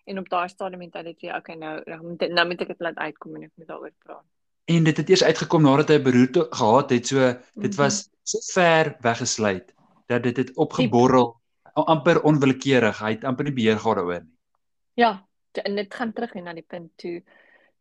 en 0.06 0.18
op 0.22 0.28
daai 0.30 0.48
stadium 0.48 0.84
het 0.86 0.98
hy 0.98 1.02
dit 1.10 1.28
okay 1.34 1.56
nou 1.58 1.74
nou 1.86 2.00
moet, 2.02 2.26
nou 2.38 2.46
moet 2.48 2.64
ek 2.64 2.74
dit 2.74 2.84
laat 2.86 2.98
uitkom 2.98 3.38
en 3.38 3.46
ek 3.48 3.52
moet 3.54 3.70
daaroor 3.70 3.94
praat. 4.04 4.24
En 4.66 4.86
dit 4.86 4.96
het 4.96 5.10
eers 5.10 5.24
uitgekom 5.24 5.62
nadat 5.62 5.90
hy 5.94 5.98
beroerte 6.02 6.46
gehad 6.50 6.92
het, 6.94 7.06
so 7.06 7.22
dit 7.54 7.72
mhm. 7.72 7.80
was 7.80 8.06
so 8.26 8.42
ver 8.54 8.96
weggesluit 9.04 9.74
dat 10.10 10.22
dit 10.22 10.36
het 10.36 10.54
opgeborrel 10.56 11.34
amper 11.74 12.22
onwillekeurig. 12.22 12.98
Hy 13.02 13.12
het 13.18 13.26
amper 13.28 13.46
nie 13.46 13.54
beheer 13.54 13.78
gehad 13.78 14.00
daaroor 14.00 14.22
nie. 14.22 14.34
Ja, 14.96 15.10
en 15.62 15.76
dit 15.76 15.94
gaan 15.94 16.12
terug 16.12 16.34
na 16.40 16.54
die 16.56 16.66
punt 16.66 16.92
toe 17.00 17.20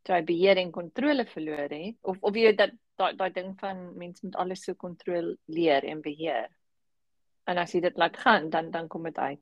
toe 0.05 0.13
hy 0.13 0.21
beheer 0.21 0.59
en 0.61 0.69
kontrole 0.71 1.25
verloor 1.25 1.71
het 1.71 1.95
of 2.05 2.17
of 2.21 2.35
jy 2.37 2.51
dat 2.53 2.75
daai 2.99 3.15
daai 3.17 3.31
ding 3.33 3.55
van 3.59 3.87
mense 3.97 4.21
moet 4.25 4.37
alles 4.41 4.61
so 4.63 4.77
kontroleer 4.77 5.87
en 5.89 6.03
beheer. 6.05 6.49
En 7.49 7.57
as 7.61 7.73
jy 7.73 7.81
dit 7.81 7.97
laat 7.97 8.17
gaan, 8.17 8.49
dan 8.49 8.71
dan 8.71 8.87
kom 8.87 9.03
dit 9.09 9.17
uit. 9.17 9.41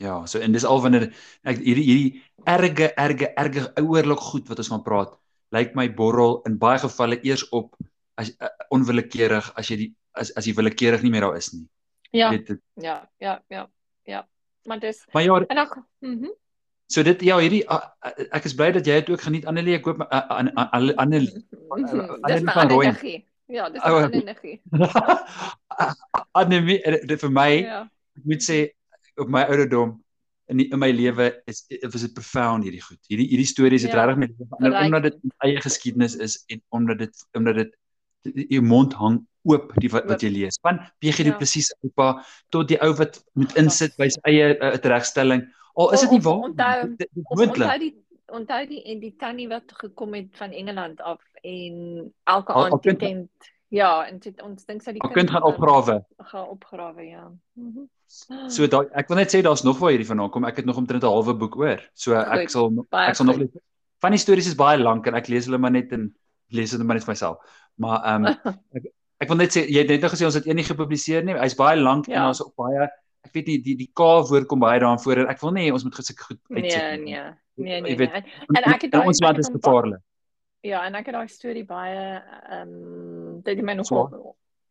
Ja, 0.00 0.26
so 0.26 0.40
en 0.40 0.52
dis 0.52 0.64
al 0.64 0.80
wanneer 0.82 1.08
ek 1.44 1.60
hierdie 1.60 1.84
hierdie 1.84 2.22
erge 2.48 2.90
erge 2.98 3.28
erge 3.38 3.66
ouerlik 3.80 4.18
goed 4.18 4.48
wat 4.48 4.58
ons 4.58 4.72
van 4.72 4.82
praat, 4.82 5.12
lyk 5.54 5.74
my 5.78 5.88
borrel 5.94 6.40
in 6.48 6.58
baie 6.58 6.80
gevalle 6.82 7.20
eers 7.22 7.44
op 7.52 7.76
as 8.20 8.32
uh, 8.40 8.50
onwillekeurig 8.74 9.52
as 9.58 9.70
jy 9.70 9.76
die 9.84 9.90
as 10.18 10.32
as 10.36 10.48
jy 10.48 10.54
willekeurig 10.56 11.04
nie 11.04 11.12
meer 11.12 11.26
daar 11.28 11.38
is 11.38 11.52
nie. 11.52 11.66
Ja. 12.12 12.30
Dit, 12.30 12.58
ja, 12.80 13.08
ja, 13.18 13.38
ja, 13.48 13.66
ja. 14.04 14.26
Maar 14.68 14.80
dis 14.80 15.04
Maar 15.12 15.22
ja, 15.22 15.40
en 15.46 15.68
mhm. 16.00 16.14
Mm 16.22 16.38
so 16.92 17.00
dit 17.02 17.22
ja, 17.24 17.38
hierdie 17.40 17.62
uh, 17.72 17.78
ek 18.36 18.44
is 18.44 18.52
bly 18.52 18.66
dat 18.76 18.84
jy 18.86 18.98
dit 19.00 19.10
ook 19.14 19.22
geniet 19.24 19.46
Annelie. 19.48 19.78
Ek 19.78 19.86
hoop 19.88 20.02
Annelie 20.10 20.96
Annelie 21.00 22.50
van 22.52 22.68
Rooi. 22.68 22.90
Ja, 23.48 23.70
dis 23.70 23.80
'n 23.80 24.12
energie. 24.12 24.60
Annelie 26.40 27.16
vir 27.24 27.32
my 27.32 27.48
ja. 27.62 27.80
ek 28.18 28.24
moet 28.28 28.44
sê 28.44 28.58
op 29.20 29.28
my 29.28 29.42
ouderdom 29.48 29.98
in 30.52 30.60
die, 30.60 30.68
in 30.72 30.80
my 30.80 30.90
lewe 30.92 31.28
is 31.50 31.64
was 31.92 32.04
dit 32.04 32.14
profound 32.14 32.66
hierdie 32.66 32.82
goed. 32.82 33.00
Hierdie 33.10 33.28
hierdie 33.30 33.48
stories 33.48 33.86
het 33.86 33.94
ja, 33.94 34.04
regtig 34.04 34.22
met 34.24 34.34
verander 34.38 34.84
omdat 34.84 35.08
dit 35.08 35.36
eie 35.46 35.60
geskiedenis 35.64 36.16
is 36.16 36.38
en 36.52 36.62
omdat 36.68 37.04
dit 37.06 37.26
omdat 37.38 37.60
dit 37.62 37.78
jou 38.54 38.62
mond 38.62 38.94
hang 38.94 39.20
oop 39.48 39.72
die 39.82 39.90
wat, 39.90 40.06
wat 40.10 40.22
jy 40.22 40.30
lees. 40.30 40.58
Van 40.62 40.78
PG 41.02 41.26
die 41.26 41.32
ja. 41.32 41.38
presies 41.40 41.72
oupa 41.82 42.12
tot 42.54 42.70
die 42.70 42.78
ou 42.84 42.92
wat 43.00 43.18
moet 43.38 43.56
insit 43.60 43.96
by 43.98 44.10
sy 44.12 44.22
eie 44.30 44.52
uh, 44.58 44.76
regstelling. 44.94 45.46
Al 45.80 45.94
is 45.96 46.04
dit 46.04 46.16
nie 46.18 46.22
waar 46.26 46.46
onthou 46.50 46.76
onthou 46.92 47.78
die 47.82 47.94
onthou 48.32 48.62
die 48.68 48.82
en 48.88 49.00
die 49.02 49.14
tannie 49.20 49.48
wat 49.50 49.74
gekom 49.80 50.14
het 50.16 50.30
van 50.40 50.54
Engeland 50.56 51.00
af 51.00 51.20
en 51.42 52.12
elke 52.30 52.54
aand 52.56 52.86
tent 53.00 53.51
Ja, 53.72 54.04
en 54.04 54.18
dit 54.20 54.42
ons 54.44 54.64
dink 54.68 54.82
sy 54.84 54.92
die 54.92 55.00
kind, 55.00 55.14
kind 55.16 55.30
gaan 55.32 55.46
opgrawe. 55.48 55.94
Gaan 56.30 56.48
opgrawe, 56.52 57.04
ja. 57.08 57.24
Mm 57.56 57.70
-hmm. 57.72 57.88
So 58.52 58.66
daai 58.68 58.90
ek 59.00 59.08
wil 59.08 59.16
net 59.16 59.32
sê 59.32 59.40
daar's 59.40 59.62
nog 59.64 59.78
waar 59.80 59.94
hierdie 59.94 60.06
vandaan 60.06 60.30
kom. 60.30 60.44
Ek 60.44 60.56
het 60.60 60.66
nog 60.68 60.76
omtrent 60.76 61.02
'n 61.02 61.08
halwe 61.08 61.34
boek 61.34 61.56
oor. 61.56 61.80
So 61.94 62.12
ek 62.14 62.40
goed, 62.40 62.50
sal 62.50 62.86
ek 62.90 63.14
sal 63.16 63.26
nog 63.26 63.36
lees. 63.36 63.48
Van 64.04 64.10
die 64.10 64.20
stories 64.20 64.46
is 64.46 64.58
baie 64.58 64.78
lank 64.78 65.06
en 65.06 65.14
ek 65.14 65.28
lees 65.28 65.46
hulle 65.46 65.58
maar 65.58 65.70
net 65.70 65.92
en 65.92 66.14
lees 66.48 66.70
dit 66.70 66.82
maar 66.82 66.96
net 66.96 67.04
vir 67.04 67.12
myself. 67.12 67.38
Maar 67.74 68.04
ehm 68.04 68.26
um, 68.26 68.36
ek, 68.76 68.92
ek 69.24 69.28
wil 69.28 69.36
net 69.36 69.56
sê 69.56 69.64
jy 69.64 69.78
het 69.78 69.88
net 69.88 70.00
nou 70.00 70.10
gesê 70.10 70.24
ons 70.24 70.34
het 70.34 70.46
een 70.46 70.56
nie 70.56 70.68
gepubliseer 70.68 71.24
nie. 71.24 71.34
Hy's 71.34 71.56
baie 71.56 71.80
lank 71.80 72.06
ja. 72.06 72.20
en 72.20 72.28
ons 72.28 72.44
ook 72.44 72.54
baie 72.54 72.90
ek 73.22 73.32
weet 73.32 73.46
nie 73.46 73.58
die 73.62 73.76
die 73.76 73.90
K 73.94 74.00
woord 74.28 74.46
kom 74.50 74.60
baie 74.60 74.80
daarin 74.80 75.00
voor 75.00 75.24
en 75.24 75.28
ek 75.32 75.40
wil 75.40 75.52
nie 75.56 75.72
ons 75.72 75.84
moet 75.84 75.94
gesê 75.94 76.12
goed 76.18 76.40
uitsit 76.50 77.00
nee. 77.00 77.24
Nee, 77.54 77.80
nee, 77.80 77.80
nee. 77.80 77.96
Weet, 77.96 78.12
nee. 78.12 78.24
En 78.56 78.72
ek 78.74 78.82
het 78.82 78.94
ons 79.00 79.20
land 79.20 79.38
is 79.38 79.50
gevaarlik. 79.52 80.00
Ja, 80.62 80.84
en 80.86 80.94
ek 80.94 81.08
het 81.10 81.16
daai 81.16 81.30
storie 81.30 81.64
baie 81.66 82.02
ehm 82.22 82.68
um, 82.70 83.40
dit 83.42 83.56
het 83.56 83.64
my 83.66 83.74
nog 83.74 83.88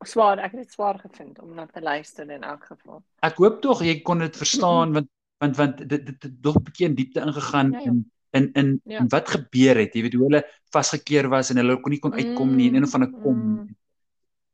swaar, 0.08 0.40
ek 0.40 0.54
het 0.56 0.64
dit 0.64 0.72
swaar 0.72 1.00
gevind 1.02 1.42
om 1.44 1.52
na 1.56 1.66
te 1.68 1.82
luister 1.84 2.30
in 2.32 2.46
elk 2.48 2.64
geval. 2.70 3.02
Ek 3.28 3.42
hoop 3.44 3.60
tog 3.62 3.84
jy 3.84 3.98
kon 4.08 4.24
dit 4.24 4.40
verstaan 4.40 4.96
want 4.96 5.12
want 5.44 5.60
want 5.60 5.84
dit 5.84 6.06
dit 6.06 6.24
het 6.24 6.38
nog 6.48 6.56
'n 6.56 6.64
bietjie 6.64 6.88
in 6.88 6.96
diepte 6.96 7.22
ingegaan 7.22 7.72
ja, 7.72 7.80
ja. 7.80 7.92
in 7.92 8.00
in 8.32 8.50
in, 8.54 8.82
ja. 8.86 9.00
in 9.00 9.10
wat 9.10 9.30
gebeur 9.30 9.76
het, 9.76 9.94
jy 9.94 10.02
weet 10.02 10.14
hoe 10.14 10.24
hulle 10.30 10.44
vasgekeer 10.72 11.28
was 11.30 11.52
en 11.52 11.60
hulle 11.60 11.80
kon 11.82 11.92
nie 11.92 12.00
kon 12.00 12.14
uitkom 12.14 12.56
nie 12.56 12.70
en 12.70 12.76
een 12.76 12.88
van 12.88 13.04
'n 13.04 13.12
kom. 13.22 13.38
Mm. 13.38 13.76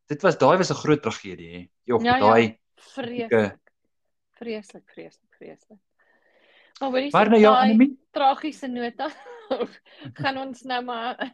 Dit 0.08 0.22
was 0.22 0.38
daai 0.38 0.58
was 0.58 0.72
'n 0.72 0.82
groot 0.84 1.02
tragedie 1.02 1.52
hè. 1.54 1.68
Jog, 1.84 2.04
ja, 2.04 2.20
daai 2.20 2.44
ja. 2.44 2.56
vreeslik. 2.76 3.60
Vreeslik, 4.38 4.90
vreeslik, 4.90 5.34
vreeslik. 5.38 5.80
Maar 6.80 6.92
wat 6.92 7.02
is 7.02 7.12
die 7.30 7.40
ja, 7.40 7.88
tragiese 8.12 8.68
nota? 8.68 9.12
gaan 10.22 10.38
ons 10.38 10.62
nou 10.62 10.84
maar 10.84 11.34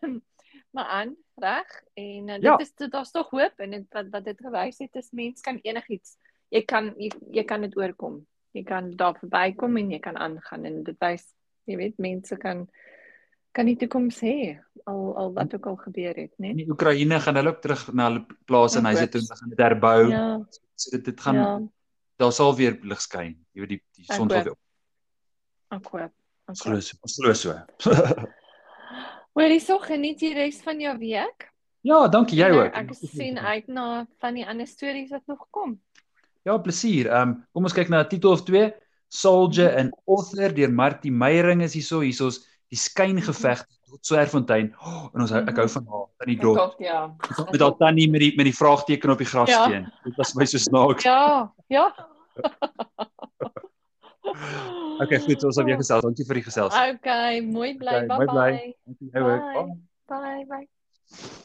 maar 0.73 0.85
aan, 0.85 1.15
reg? 1.35 1.69
En 1.93 2.29
uh, 2.29 2.33
dit 2.33 2.43
ja. 2.43 2.57
is 2.57 2.73
daar's 2.89 3.11
tog 3.11 3.29
hoop 3.29 3.59
en 3.61 3.75
dit 3.77 3.85
wat 3.93 4.09
wat 4.09 4.25
dit 4.25 4.39
gewys 4.41 4.79
het 4.81 4.95
is 4.95 5.11
mens 5.11 5.41
kan 5.41 5.59
enigiets 5.61 6.17
jy 6.53 6.61
kan 6.69 6.93
jy, 6.99 7.11
jy 7.33 7.43
kan 7.49 7.65
dit 7.65 7.75
oorkom. 7.77 8.21
Jy 8.53 8.63
kan 8.69 8.91
daar 8.97 9.17
verbykom 9.17 9.79
en 9.81 9.91
jy 9.95 9.99
kan 10.03 10.17
aangaan 10.21 10.67
en 10.69 10.81
dit 10.85 10.97
wys 11.01 11.25
jy 11.69 11.77
weet 11.79 12.01
mense 12.03 12.37
kan 12.41 12.67
kan 13.53 13.67
nie 13.69 13.77
toekoms 13.77 14.17
hê 14.25 14.57
al 14.89 15.03
al 15.21 15.31
wat 15.35 15.53
ook 15.55 15.67
al 15.69 15.77
gebeur 15.83 16.17
het, 16.17 16.33
né? 16.37 16.51
Nee? 16.53 16.65
In 16.65 16.73
Oekraïne 16.73 17.19
gaan 17.21 17.37
hulle 17.37 17.53
ook 17.53 17.61
terug 17.61 17.85
na 17.93 18.09
hulle 18.09 18.25
plase 18.49 18.81
en 18.81 18.89
huise 18.89 19.07
toe 19.13 19.21
gaan 19.29 19.53
dit 19.53 19.61
herbou. 19.61 20.09
Ja. 20.09 20.25
So 20.75 20.97
dit 20.97 21.05
dit 21.05 21.21
gaan 21.21 21.39
ja. 21.41 21.53
daar 22.21 22.33
sal 22.33 22.55
weer 22.57 22.77
lig 22.81 23.01
skyn. 23.01 23.37
Jy 23.53 23.65
weet 23.65 23.73
die 23.75 23.81
die 23.99 24.09
son 24.09 24.29
sal 24.29 24.49
weer. 24.49 24.57
Ek 25.73 25.89
hoop. 25.93 26.13
Ons 26.51 26.61
glo 26.61 26.79
so. 26.79 26.97
Ons 27.01 27.17
glo 27.21 27.33
so. 27.33 27.55
Wel, 29.37 29.57
sou 29.63 29.79
geniet 29.81 30.19
die 30.21 30.33
res 30.35 30.61
van 30.65 30.81
jou 30.81 30.93
week. 30.99 31.49
Ja, 31.83 32.07
dankie 32.07 32.39
jy 32.39 32.49
ook. 32.53 32.75
Ek 32.79 32.93
sien 32.95 33.39
uit 33.39 33.67
na 33.67 34.05
van 34.23 34.37
die 34.37 34.45
ander 34.47 34.67
stories 34.67 35.11
wat 35.11 35.23
nog 35.27 35.47
kom. 35.51 35.79
Ja, 36.47 36.57
plesier. 36.59 37.09
Ehm 37.11 37.29
um, 37.29 37.35
kom 37.55 37.67
ons 37.67 37.75
kyk 37.75 37.89
na 37.91 38.03
'n 38.03 38.09
titel 38.11 38.31
of 38.31 38.43
twee. 38.43 38.71
Soldier 39.07 39.77
and 39.77 39.93
Author 40.07 40.53
deur 40.53 40.71
Martie 40.71 41.11
Meyering 41.11 41.61
is 41.61 41.73
hierso. 41.73 42.01
Hierso's 42.01 42.47
die 42.69 42.79
skyngevegs 42.79 43.65
Swerfontein 44.01 44.73
oh, 44.81 45.05
en 45.13 45.21
ons 45.21 45.31
hou 45.31 45.43
ek 45.45 45.59
hou 45.61 45.67
van 45.69 45.85
haar 45.91 46.35
dorp. 46.41 46.59
ook, 46.59 46.79
ja. 46.81 47.15
Met 47.51 47.61
haar 47.61 47.75
tannie 47.77 48.09
met 48.09 48.25
die 48.25 48.33
met 48.35 48.49
die 48.49 48.55
vraagteken 48.55 49.13
op 49.13 49.21
die 49.21 49.29
grassteen. 49.29 49.85
Dit 50.03 50.15
was 50.17 50.33
my 50.33 50.45
so 50.45 50.57
snaaks. 50.57 51.03
Ja, 51.03 51.53
ja. 51.67 51.93
Okay, 55.01 55.19
goed, 55.25 55.43
ons 55.43 55.55
sal 55.57 55.65
weer 55.65 55.79
gesels. 55.81 56.05
Dankie 56.05 56.25
vir 56.29 56.39
die 56.41 56.45
gesels. 56.49 56.75
Okay, 56.93 57.41
mooi 57.41 57.73
bly. 57.79 58.03
Okay, 58.03 58.07
Bye 58.07 58.17
mooi 58.17 58.27
bly. 58.27 58.51
bye. 58.51 58.75
Dankie 58.85 59.09
jou 59.13 59.25
ook. 59.31 59.73
Bye. 60.11 60.45
Bye 60.45 60.45
bye. 60.53 61.39